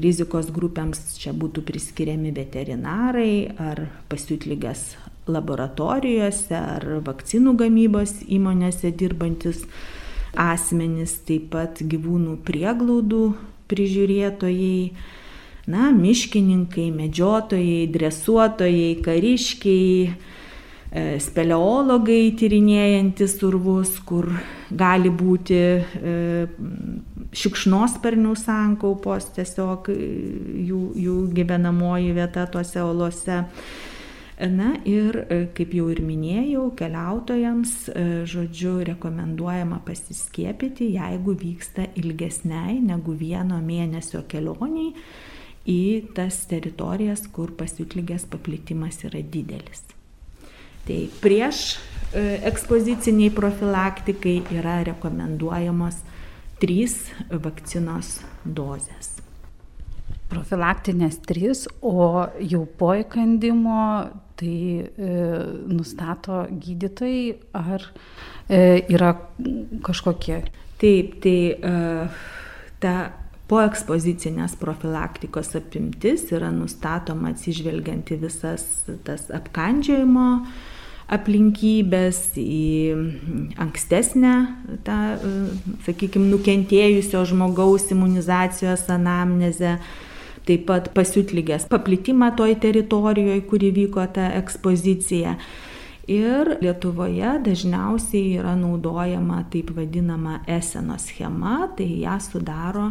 rizikos 0.03 0.51
grupėms 0.53 1.15
čia 1.17 1.31
būtų 1.33 1.63
priskiriami 1.65 2.33
veterinarai 2.35 3.55
ar 3.57 3.87
pasiutlygės 4.11 4.83
laboratorijose 5.31 6.55
ar 6.57 6.85
vakcinų 7.05 7.55
gamybos 7.61 8.19
įmonėse 8.27 8.91
dirbantis 8.91 9.63
asmenys, 10.35 11.15
taip 11.27 11.51
pat 11.53 11.79
gyvūnų 11.79 12.39
prieglaudų 12.45 13.23
prižiūrėtojai 13.71 14.91
na, 15.67 15.91
miškininkai, 15.95 16.89
medžiotojai, 16.91 17.87
dresuotojai, 17.93 18.97
kariškiai, 19.03 20.09
e, 20.09 21.05
speleologai 21.23 22.33
tyrinėjantis 22.39 23.37
urvus, 23.47 23.95
kur 24.03 24.27
gali 24.73 25.13
būti 25.13 25.61
e, 25.61 26.17
šikšnosparnių 27.33 28.35
sankaupos, 28.39 29.31
tiesiog 29.37 29.89
jų, 29.93 30.83
jų 30.99 31.17
gyvenamoji 31.39 32.13
vieta 32.19 32.45
tuose 32.51 32.83
olose. 32.83 33.43
Na 34.43 34.73
ir, 34.89 35.15
kaip 35.55 35.75
jau 35.77 35.85
ir 35.93 35.99
minėjau, 36.03 36.65
keliautojams, 36.75 37.75
žodžiu, 38.27 38.79
rekomenduojama 38.89 39.77
pasiskiepyti, 39.85 40.89
jeigu 40.97 41.35
vyksta 41.37 41.85
ilgesniai 42.01 42.79
negu 42.83 43.13
vieno 43.15 43.61
mėnesio 43.63 44.25
kelioniai 44.27 44.89
į 45.69 46.13
tas 46.15 46.43
teritorijas, 46.49 47.27
kur 47.31 47.53
pasiutlygės 47.55 48.27
paplitimas 48.31 48.99
yra 49.07 49.21
didelis. 49.23 49.85
Tai 50.83 50.99
prieš 51.23 51.77
ekspoziciniai 52.13 53.31
profilaktikai 53.33 54.41
yra 54.53 54.81
rekomenduojamos 54.89 56.01
trys 56.61 56.97
vakcinos 57.29 58.17
dozės. 58.43 59.13
Profilaktinės 60.31 61.19
trys, 61.27 61.65
o 61.81 62.25
jau 62.41 62.63
po 62.79 62.93
įkandimo 62.97 63.79
tai 64.39 64.55
e, 64.81 65.09
nustato 65.69 66.43
gydytojai 66.49 67.35
ar 67.59 67.85
e, 68.47 68.61
yra 68.95 69.11
kažkokie? 69.85 70.39
Taip, 70.81 71.19
tai 71.23 71.37
e, 71.53 71.73
ta 72.81 72.95
po 73.53 73.59
ekspozicinės 73.61 74.55
profilaktikos 74.57 75.51
apimtis 75.59 76.23
yra 76.33 76.47
nustatoma 76.49 77.35
atsižvelgiant 77.35 78.07
į 78.15 78.23
visas 78.23 78.63
tas 79.05 79.27
apkandžiojimo 79.29 80.29
aplinkybės, 81.13 82.21
į 82.39 83.53
ankstesnę, 83.61 84.31
tą, 84.87 84.97
sakykime, 85.85 86.31
nukentėjusio 86.31 87.21
žmogaus 87.29 87.91
imunizacijos 87.93 88.87
anamnezę, 88.89 89.75
taip 90.47 90.65
pat 90.71 90.89
pasiutlygės 90.95 91.67
paplitimą 91.69 92.31
toj 92.39 92.55
teritorijoje, 92.63 93.43
kuri 93.51 93.69
vyko 93.75 94.07
ta 94.15 94.31
ekspozicija. 94.39 95.35
Ir 96.09 96.55
Lietuvoje 96.63 97.37
dažniausiai 97.45 98.39
yra 98.41 98.57
naudojama 98.59 99.43
taip 99.53 99.69
vadinama 99.75 100.41
eseno 100.49 100.97
schema, 100.99 101.67
tai 101.77 101.91
ją 102.01 102.17
sudaro 102.23 102.89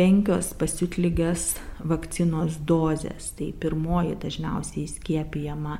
penkios 0.00 0.54
pasiutlygės 0.56 1.52
vakcinos 1.84 2.56
dozės. 2.64 3.34
Tai 3.36 3.52
pirmoji 3.60 4.16
dažniausiai 4.24 4.88
skiepijama 4.88 5.76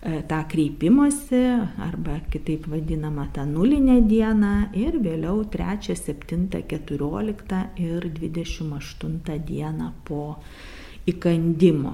E, 0.00 0.22
tą 0.24 0.44
kreipimosi 0.48 1.40
arba 1.76 2.14
kitaip 2.32 2.64
vadinamą 2.72 3.26
tą 3.34 3.42
nulinę 3.44 3.98
dieną 4.08 4.52
ir 4.72 4.94
vėliau 4.96 5.42
3, 5.52 5.92
7, 5.92 6.46
14 6.70 7.58
ir 7.76 8.06
28 8.08 9.18
dieną 9.44 9.90
po 10.08 10.38
įkandimo. 11.04 11.92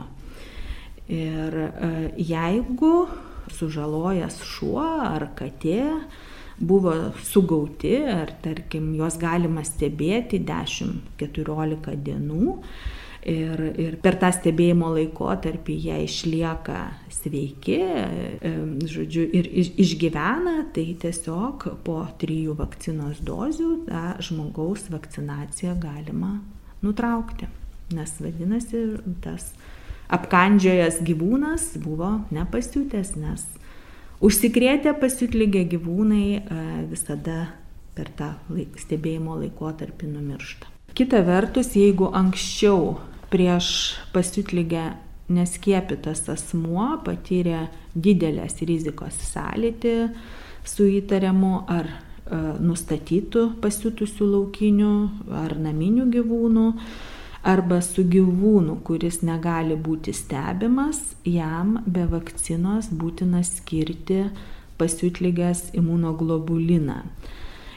Ir 1.10 1.58
e, 1.58 1.90
jeigu 2.30 3.08
sužalojas 3.50 4.38
šuo 4.54 4.86
ar 4.86 5.26
katė 5.34 5.82
buvo 6.58 6.94
sugauti, 7.24 7.96
ar 8.08 8.32
tarkim 8.44 8.94
juos 8.96 9.18
galima 9.20 9.64
stebėti 9.66 10.40
10-14 10.46 11.96
dienų, 12.06 12.56
ir, 13.26 13.62
ir 13.80 13.96
per 14.02 14.16
tą 14.20 14.30
stebėjimo 14.34 14.88
laikotarpį 14.94 15.76
jie 15.86 15.98
išlieka 16.06 16.80
sveiki, 17.12 17.78
žodžiu, 18.88 19.26
ir 19.36 19.50
išgyvena, 19.82 20.56
tai 20.74 20.88
tiesiog 21.02 21.68
po 21.86 22.00
trijų 22.20 22.56
vakcinos 22.60 23.20
dozių 23.26 23.70
tą 23.88 24.04
žmogaus 24.24 24.86
vakcinaciją 24.92 25.76
galima 25.82 26.38
nutraukti. 26.84 27.50
Nes 27.94 28.16
vadinasi, 28.18 28.82
tas 29.22 29.52
apkandžiojas 30.12 31.00
gyvūnas 31.06 31.74
buvo 31.82 32.16
nepasiutęs, 32.34 33.14
nes 33.18 33.44
užsikrėtę 34.24 34.94
pasiutlygę 35.00 35.64
gyvūnai 35.74 36.26
e, 36.36 36.62
visada 36.90 37.50
per 37.96 38.10
tą 38.16 38.32
laik, 38.52 38.76
stebėjimo 38.80 39.38
laikotarpį 39.40 40.12
numiršta. 40.12 40.70
Kita 40.96 41.20
vertus, 41.26 41.74
jeigu 41.76 42.08
anksčiau 42.16 42.96
prieš 43.32 43.96
pasiutlygę 44.14 44.94
neskiepytas 45.32 46.22
asmuo 46.30 46.94
patyrė 47.04 47.66
didelės 47.92 48.60
rizikos 48.68 49.16
sąlytį 49.32 49.96
su 50.66 50.86
įtariamu 51.00 51.64
ar 51.72 51.88
e, 51.90 51.96
nustatytų 52.62 53.48
pasiutusių 53.62 54.30
laukinių 54.32 54.94
ar 55.42 55.56
naminių 55.62 56.08
gyvūnų, 56.14 56.66
arba 57.46 57.78
su 57.84 58.02
gyvūnu, 58.10 58.80
kuris 58.86 59.20
negali 59.26 59.76
būti 59.78 60.14
stebimas, 60.16 61.00
jam 61.24 61.78
be 61.86 62.06
vakcinos 62.10 62.90
būtina 62.90 63.44
skirti 63.46 64.24
pasiutlygės 64.80 65.70
imunoglobuliną 65.78 67.00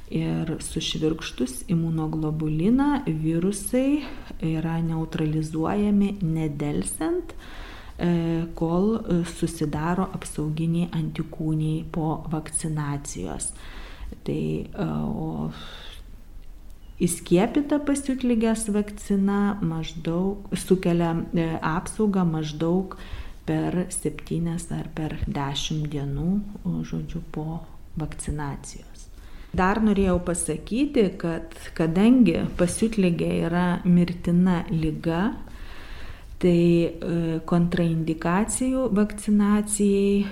ir 0.09 0.55
sušvirkštus 0.65 1.63
imunoglobuliną 1.69 3.03
virusai 3.05 4.01
yra 4.41 4.79
neutralizuojami 4.81 6.15
nedelsiant, 6.21 7.33
e, 7.33 8.09
kol 8.57 8.97
susidaro 9.29 10.09
apsauginiai 10.17 10.89
antikūniai 10.97 11.83
po 11.93 12.23
vakcinacijos. 12.31 13.51
Tai 14.25 14.41
e, 14.65 14.89
o 15.05 15.51
įskiepyta 16.99 17.79
pasiutlygės 17.87 18.67
vakcina 18.75 19.57
maždaug 19.63 20.51
sukelia 20.59 21.13
e, 21.33 21.47
apsaugą 21.63 22.25
maždaug 22.27 22.97
per 23.49 23.85
7 23.89 24.49
ar 24.77 24.89
per 24.93 25.17
10 25.25 25.87
dienų, 25.89 26.31
žodžiu, 26.85 27.23
po 27.33 27.61
vakcinacijos. 27.97 29.07
Dar 29.49 29.79
norėjau 29.81 30.19
pasakyti, 30.21 31.07
kad 31.17 31.55
kadangi 31.77 32.43
pasiutlygė 32.59 33.29
yra 33.47 33.63
mirtina 33.85 34.61
lyga, 34.69 35.31
tai 36.39 36.59
e, 36.85 36.91
kontraindikacijų 37.49 38.85
vakcinacijai 38.95 40.21
e, 40.21 40.27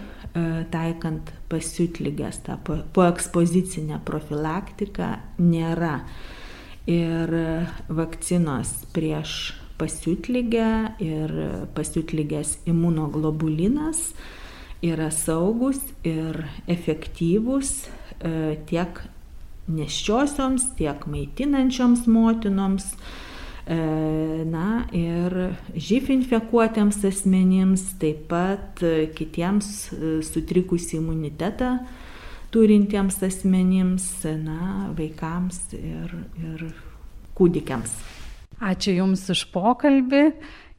taikant 0.71 1.33
pasiutlygės, 1.49 2.43
tą 2.45 2.59
poekspozicinę 2.95 3.99
profilaktiką 4.05 5.09
nėra. 5.41 5.97
Ir 6.87 7.33
vakcinos 7.91 8.71
prieš 8.95 9.53
pasiutlygę 9.77 10.69
ir 11.03 11.33
pasiutlygės 11.75 12.61
imunoglobulinas 12.65 14.13
yra 14.87 15.11
saugus 15.11 15.81
ir 16.07 16.45
efektyvūs 16.71 17.73
E, 18.17 18.57
tiek 18.65 19.01
neščiosioms, 19.69 20.71
tiek 20.77 21.03
maitinančioms 21.11 22.07
motinoms, 22.09 22.87
e, 23.67 23.77
na 24.47 24.87
ir 24.95 25.35
živ 25.75 26.09
infekuotiems 26.15 27.03
asmenims, 27.05 27.83
taip 28.01 28.25
pat 28.31 28.81
kitiems 29.17 29.69
e, 29.91 30.17
sutrikusį 30.25 30.97
imunitetą 31.01 31.75
turintiems 32.53 33.19
asmenims, 33.27 34.07
na, 34.43 34.89
vaikams 34.97 35.59
ir, 35.77 36.13
ir 36.41 36.67
kūdikiams. 37.37 37.93
Ačiū 38.57 38.95
Jums 38.97 39.27
už 39.29 39.43
pokalbį 39.53 40.23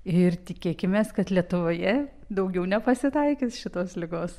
ir 0.09 0.39
tikėkime, 0.49 1.05
kad 1.15 1.31
Lietuvoje 1.31 2.09
daugiau 2.29 2.67
nepasitaikys 2.69 3.61
šitos 3.63 3.95
lygos. 4.01 4.35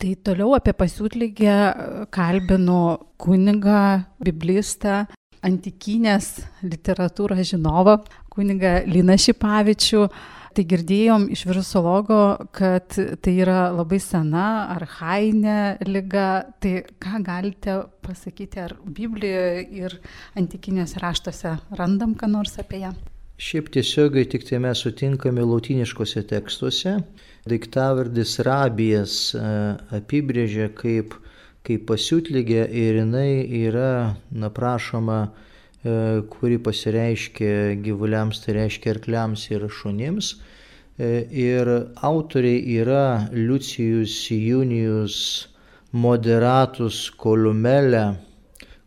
Tai 0.00 0.14
toliau 0.24 0.54
apie 0.56 0.72
pasiūtlygę 0.72 1.56
kalbinu 2.14 2.78
kunigą, 3.20 4.06
biblistą, 4.24 5.02
antikinės 5.44 6.38
literatūros 6.64 7.42
žinovą, 7.50 7.98
kunigą 8.32 8.78
Lina 8.88 9.18
Šipavičių. 9.20 10.06
Tai 10.54 10.62
girdėjom 10.70 11.24
iš 11.34 11.40
virusologo, 11.48 12.18
kad 12.54 12.94
tai 12.94 13.32
yra 13.42 13.72
labai 13.74 13.98
sena, 13.98 14.70
arhainė 14.76 15.80
lyga. 15.88 16.28
Tai 16.62 16.74
ką 17.02 17.22
galite 17.26 17.74
pasakyti, 18.06 18.60
ar 18.62 18.76
Biblijoje 18.86 19.64
ir 19.74 19.96
antikinės 20.38 20.94
raštuose 21.02 21.56
randam 21.74 22.14
ką 22.14 22.30
nors 22.30 22.54
apie 22.62 22.84
ją? 22.84 22.92
Šiaip 23.34 23.72
tiesiogiai 23.74 24.28
tik 24.30 24.46
tai 24.46 24.60
mes 24.62 24.78
sutinkame 24.78 25.42
lautiniškose 25.42 26.22
tekstuose. 26.30 27.00
Daiktavardis 27.50 28.36
rabijas 28.46 29.16
e, 29.34 29.42
apibrėžia 29.98 30.68
kaip, 30.78 31.16
kaip 31.66 31.82
pasiutlygė 31.90 32.68
ir 32.70 33.00
jinai 33.00 33.42
yra 33.64 34.14
naprašoma, 34.30 35.18
kuri 35.84 36.56
pasireiškia 36.64 37.74
gyvuliams, 37.84 38.40
tai 38.40 38.54
reiškia 38.56 38.94
arkliams 38.94 39.42
ir 39.50 39.66
šunims. 39.68 40.34
E, 40.96 41.26
ir 41.28 41.68
autoriai 42.00 42.62
yra 42.80 43.28
Lucijus 43.32 44.14
Junijus 44.30 45.16
Moderatus 45.92 47.10
Kolumelė, 47.20 48.14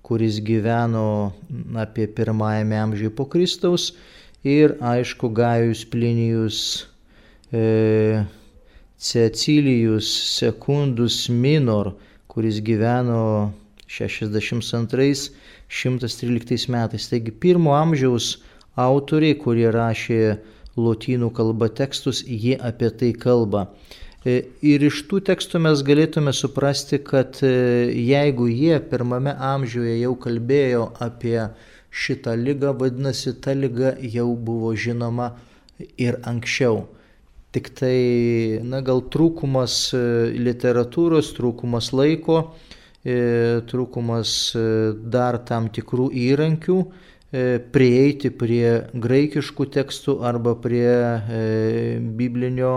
kuris 0.02 0.40
gyveno 0.42 1.34
apie 1.78 2.08
pirmajame 2.08 2.80
amžiuje 2.80 3.14
po 3.14 3.28
Kristaus 3.30 3.92
ir 4.48 4.78
aišku 4.82 5.30
Gajus 5.36 5.84
Plinijus 5.92 6.88
e, 7.52 8.24
Cecilijus 8.98 10.10
Sekundus 10.40 11.28
Minor, 11.30 11.94
kuris 12.28 12.64
gyveno 12.64 13.52
62-113 15.70 16.70
metais. 16.74 17.10
Taigi 17.12 17.32
pirmo 17.32 17.76
amžiaus 17.78 18.38
autoriai, 18.78 19.38
kurie 19.40 19.68
rašė 19.74 20.22
lotynų 20.78 21.32
kalba 21.34 21.70
tekstus, 21.74 22.24
jie 22.24 22.58
apie 22.58 22.92
tai 22.94 23.14
kalba. 23.18 23.68
E, 24.28 24.42
ir 24.66 24.84
iš 24.84 25.04
tų 25.10 25.22
tekstų 25.30 25.62
mes 25.66 25.82
galėtume 25.86 26.34
suprasti, 26.36 27.00
kad 27.04 27.40
e, 27.46 27.52
jeigu 27.94 28.50
jie 28.52 28.78
pirmame 28.92 29.34
amžiuje 29.34 29.98
jau 30.02 30.14
kalbėjo 30.20 30.92
apie 31.04 31.40
šitą 31.92 32.36
lygą, 32.38 32.74
vadinasi, 32.78 33.34
ta 33.42 33.56
lyga 33.58 33.96
jau 34.02 34.30
buvo 34.36 34.74
žinoma 34.76 35.32
ir 35.98 36.20
anksčiau. 36.28 36.86
Tik 37.56 37.70
tai, 37.80 37.98
na, 38.68 38.84
gal 38.86 39.02
trūkumas 39.14 39.78
e, 39.96 40.02
literatūros, 40.36 41.32
trūkumas 41.38 41.94
laiko, 41.96 42.42
trūkumas 43.70 44.32
dar 45.08 45.38
tam 45.48 45.70
tikrų 45.74 46.10
įrankių 46.28 46.78
prieiti 47.76 48.32
prie 48.32 48.88
graikiškų 48.96 49.66
tekstų 49.76 50.18
arba 50.28 50.54
prie 50.60 50.92
biblinio 52.20 52.74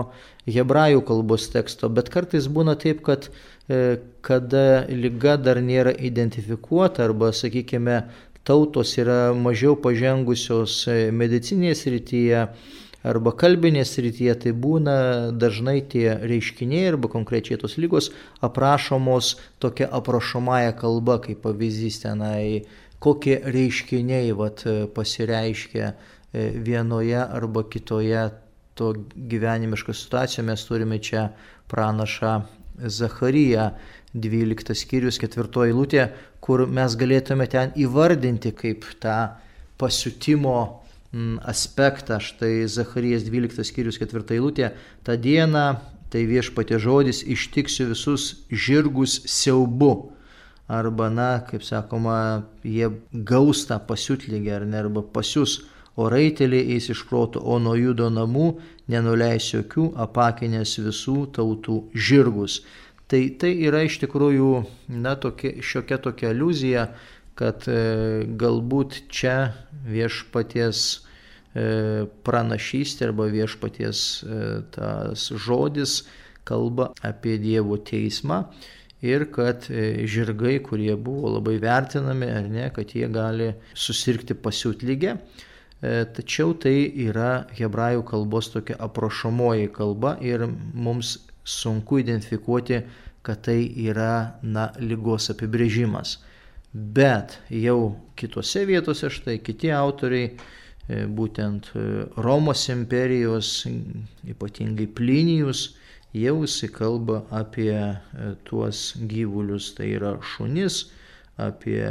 hebrajų 0.49 1.03
kalbos 1.05 1.47
teksto, 1.53 1.89
bet 1.89 2.09
kartais 2.09 2.47
būna 2.49 2.75
taip, 2.79 3.01
kad 3.05 3.29
e, 3.69 3.99
kada 4.25 4.85
lyga 4.89 5.37
dar 5.37 5.61
nėra 5.61 5.93
identifikuota 5.93 7.05
arba, 7.05 7.31
sakykime, 7.35 8.01
tautos 8.47 8.95
yra 8.97 9.33
mažiau 9.37 9.77
pažengusios 9.77 10.85
e, 10.89 11.11
medicinėje 11.13 11.77
srityje 11.83 12.45
arba 13.07 13.33
kalbinėje 13.37 13.87
srityje, 13.89 14.35
tai 14.43 14.53
būna 14.53 14.95
dažnai 15.33 15.79
tie 15.89 16.17
reiškiniai 16.21 16.91
arba 16.93 17.09
konkrečiai 17.11 17.59
tos 17.61 17.77
lygos 17.81 18.11
aprašomos 18.45 19.35
tokia 19.63 19.89
aprašomąją 19.99 20.75
kalba, 20.79 21.17
kaip 21.25 21.41
pavyzdys 21.45 22.01
tenai, 22.05 22.63
kokie 23.01 23.39
reiškiniai 23.41 24.31
vat, 24.37 24.63
pasireiškia 24.95 25.91
e, 25.91 26.49
vienoje 26.61 27.17
arba 27.21 27.65
kitoje 27.65 28.29
to 28.77 28.93
gyvenimišką 29.15 29.93
situaciją 29.93 30.45
mes 30.47 30.65
turime 30.65 30.99
čia 31.01 31.29
pranašą 31.71 32.41
Zacharyją 32.81 33.71
12 34.15 34.75
skyrius 34.75 35.19
4 35.21 35.67
eilutė, 35.67 36.07
kur 36.41 36.65
mes 36.67 36.95
galėtume 36.97 37.45
ten 37.51 37.73
įvardinti 37.77 38.51
kaip 38.57 38.87
tą 39.03 39.17
pasiutimo 39.77 40.81
aspektą. 41.41 42.19
Štai 42.19 42.67
Zacharijas 42.67 43.25
12 43.27 43.65
skyrius 43.67 43.99
4 44.01 44.37
eilutė. 44.37 44.71
Ta 45.03 45.17
diena, 45.17 45.81
tai 46.11 46.25
viešpatė 46.29 46.79
žodis, 46.79 47.23
ištiksiu 47.23 47.91
visus 47.91 48.45
žirgus 48.51 49.21
siaubu. 49.25 50.11
Arba, 50.71 51.09
na, 51.11 51.41
kaip 51.43 51.65
sakoma, 51.67 52.47
jie 52.63 52.87
gaustą 53.11 53.81
pasiutlygę 53.83 54.55
ar 54.55 54.65
ne, 54.65 54.79
arba 54.85 55.03
pasius 55.03 55.59
o 55.95 56.09
raiteliai 56.09 56.75
eis 56.75 56.89
iš 56.89 57.03
proto, 57.09 57.41
o 57.43 57.57
nuo 57.59 57.75
judo 57.75 58.09
namų 58.13 58.47
nenuleis 58.91 59.51
jokių 59.53 59.91
apakinės 60.05 60.77
visų 60.85 61.25
tautų 61.35 61.77
žirgus. 61.93 62.61
Tai 63.11 63.21
tai 63.39 63.51
yra 63.67 63.83
iš 63.83 63.99
tikrųjų 64.05 64.51
na, 65.03 65.17
tokia, 65.19 65.57
šiokia 65.59 65.99
tokia 66.05 66.31
iliuzija, 66.31 66.87
kad 67.41 67.65
e, 67.69 68.25
galbūt 68.37 68.99
čia 69.09 69.53
viešpaties 69.89 70.81
e, 71.57 71.63
pranašystė 72.25 73.07
arba 73.09 73.29
viešpaties 73.33 74.01
e, 74.21 74.41
tas 74.75 75.31
žodis 75.45 76.03
kalba 76.45 76.91
apie 77.05 77.39
Dievo 77.41 77.79
teismą 77.81 78.43
ir 79.01 79.25
kad 79.33 79.65
žirgai, 79.65 80.59
kurie 80.61 80.93
buvo 80.93 81.31
labai 81.39 81.55
vertinami 81.61 82.27
ar 82.29 82.49
ne, 82.53 82.67
kad 82.73 82.93
jie 82.93 83.07
gali 83.09 83.47
susirgti 83.73 84.35
pasiutlygę. 84.37 85.15
Tačiau 86.13 86.51
tai 86.61 86.75
yra 87.07 87.47
hebrajų 87.57 88.03
kalbos 88.05 88.51
tokia 88.53 88.77
aprašomoji 88.85 89.71
kalba 89.73 90.19
ir 90.21 90.45
mums 90.45 91.15
sunku 91.41 92.03
identifikuoti, 92.03 92.83
kad 93.25 93.41
tai 93.47 93.63
yra 93.87 94.37
na, 94.45 94.67
lygos 94.77 95.31
apibrėžimas. 95.33 96.19
Bet 96.73 97.37
jau 97.51 97.97
kitose 98.15 98.63
vietose 98.69 99.09
štai 99.11 99.39
kiti 99.43 99.73
autoriai, 99.75 100.31
e, 100.87 101.03
būtent 101.05 101.67
e, 101.75 101.83
Romos 102.23 102.63
imperijos, 102.71 103.65
ypatingai 104.31 104.87
Plinijus, 104.87 105.65
jau 106.15 106.37
jisai 106.45 106.71
kalba 106.71 107.25
apie 107.31 107.75
tuos 108.47 108.93
gyvulius, 108.97 109.73
tai 109.75 109.93
yra 109.97 110.15
šunis, 110.23 110.85
apie 111.39 111.83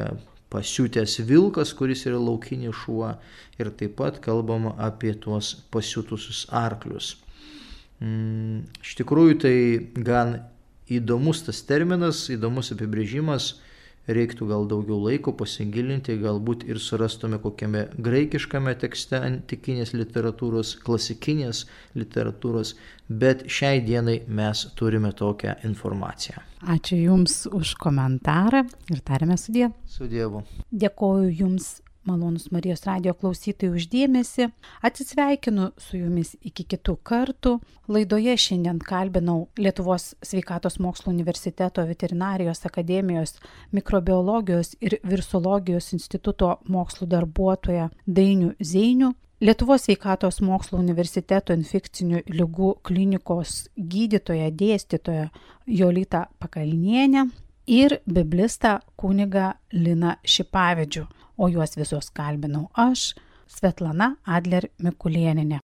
pasiutęs 0.51 1.21
vilkas, 1.29 1.73
kuris 1.79 2.05
yra 2.09 2.19
laukinis 2.19 2.75
šuo 2.83 3.13
ir 3.61 3.71
taip 3.79 3.97
pat 4.01 4.19
kalbama 4.25 4.75
apie 4.83 5.15
tuos 5.15 5.55
pasiutusius 5.71 6.47
arklius. 6.51 7.15
Mm, 8.01 8.65
iš 8.83 8.97
tikrųjų 8.99 9.37
tai 9.45 9.57
gan 10.09 10.39
įdomus 10.91 11.45
tas 11.47 11.61
terminas, 11.69 12.25
įdomus 12.33 12.73
apibrėžimas, 12.75 13.53
reiktų 14.09 14.49
gal 14.51 14.67
daugiau 14.71 14.99
laiko 15.05 15.33
pasigilinti, 15.37 16.17
galbūt 16.21 16.65
ir 16.71 16.81
surastume 16.83 17.41
kokiame 17.43 17.87
graikiškame 17.99 18.75
tekste 18.81 19.21
antikinės 19.21 19.93
literatūros, 19.97 20.77
klasikinės 20.85 21.67
literatūros, 21.99 22.75
bet 23.09 23.45
šiai 23.51 23.83
dienai 23.85 24.21
mes 24.29 24.67
turime 24.79 25.13
tokią 25.17 25.59
informaciją. 25.69 26.41
Ačiū 26.61 26.99
Jums 27.01 27.47
už 27.51 27.75
komentarą 27.81 28.65
ir 28.93 29.05
tarėme 29.07 29.39
su 29.41 29.53
Dievu. 29.53 29.73
Su 29.89 30.09
Dievu. 30.11 30.45
Dėkoju 30.73 31.31
Jums 31.43 31.79
malonus 32.05 32.49
Marijos 32.51 32.85
radio 32.89 33.13
klausytojai 33.15 33.77
uždėmesi. 33.77 34.49
Atsisveikinu 34.87 35.71
su 35.81 35.99
jumis 36.01 36.35
iki 36.47 36.65
kitų 36.75 36.97
kartų. 37.07 37.57
Laidoje 37.91 38.37
šiandien 38.41 38.81
kalbinau 38.85 39.49
Lietuvos 39.61 40.15
sveikatos 40.25 40.79
mokslo 40.81 41.13
universiteto 41.13 41.85
veterinarijos 41.87 42.65
akademijos 42.67 43.37
mikrobiologijos 43.77 44.77
ir 44.81 44.99
virsologijos 45.05 45.93
instituto 45.97 46.57
mokslo 46.69 47.09
darbuotoją 47.11 47.91
Dainių 48.07 48.55
Zeinių. 48.61 49.13
Lietuvos 49.41 49.87
sveikatos 49.87 50.43
mokslo 50.45 50.79
universiteto 50.83 51.55
infekcinių 51.57 52.27
lygų 52.29 52.75
klinikos 52.85 53.71
gydytoja 53.77 54.51
dėstytoja 54.53 55.31
Jolita 55.65 56.27
Pakalnienė 56.39 57.25
ir 57.71 58.01
biblistą 58.05 58.81
kunigą 59.01 59.55
Lina 59.73 60.19
Šipavedžių 60.25 61.07
o 61.41 61.49
juos 61.49 61.73
visus 61.81 62.11
kalbinau 62.13 62.69
aš, 62.77 63.15
Svetlana 63.51 64.13
Adler 64.37 64.69
Mikulieninė. 64.79 65.59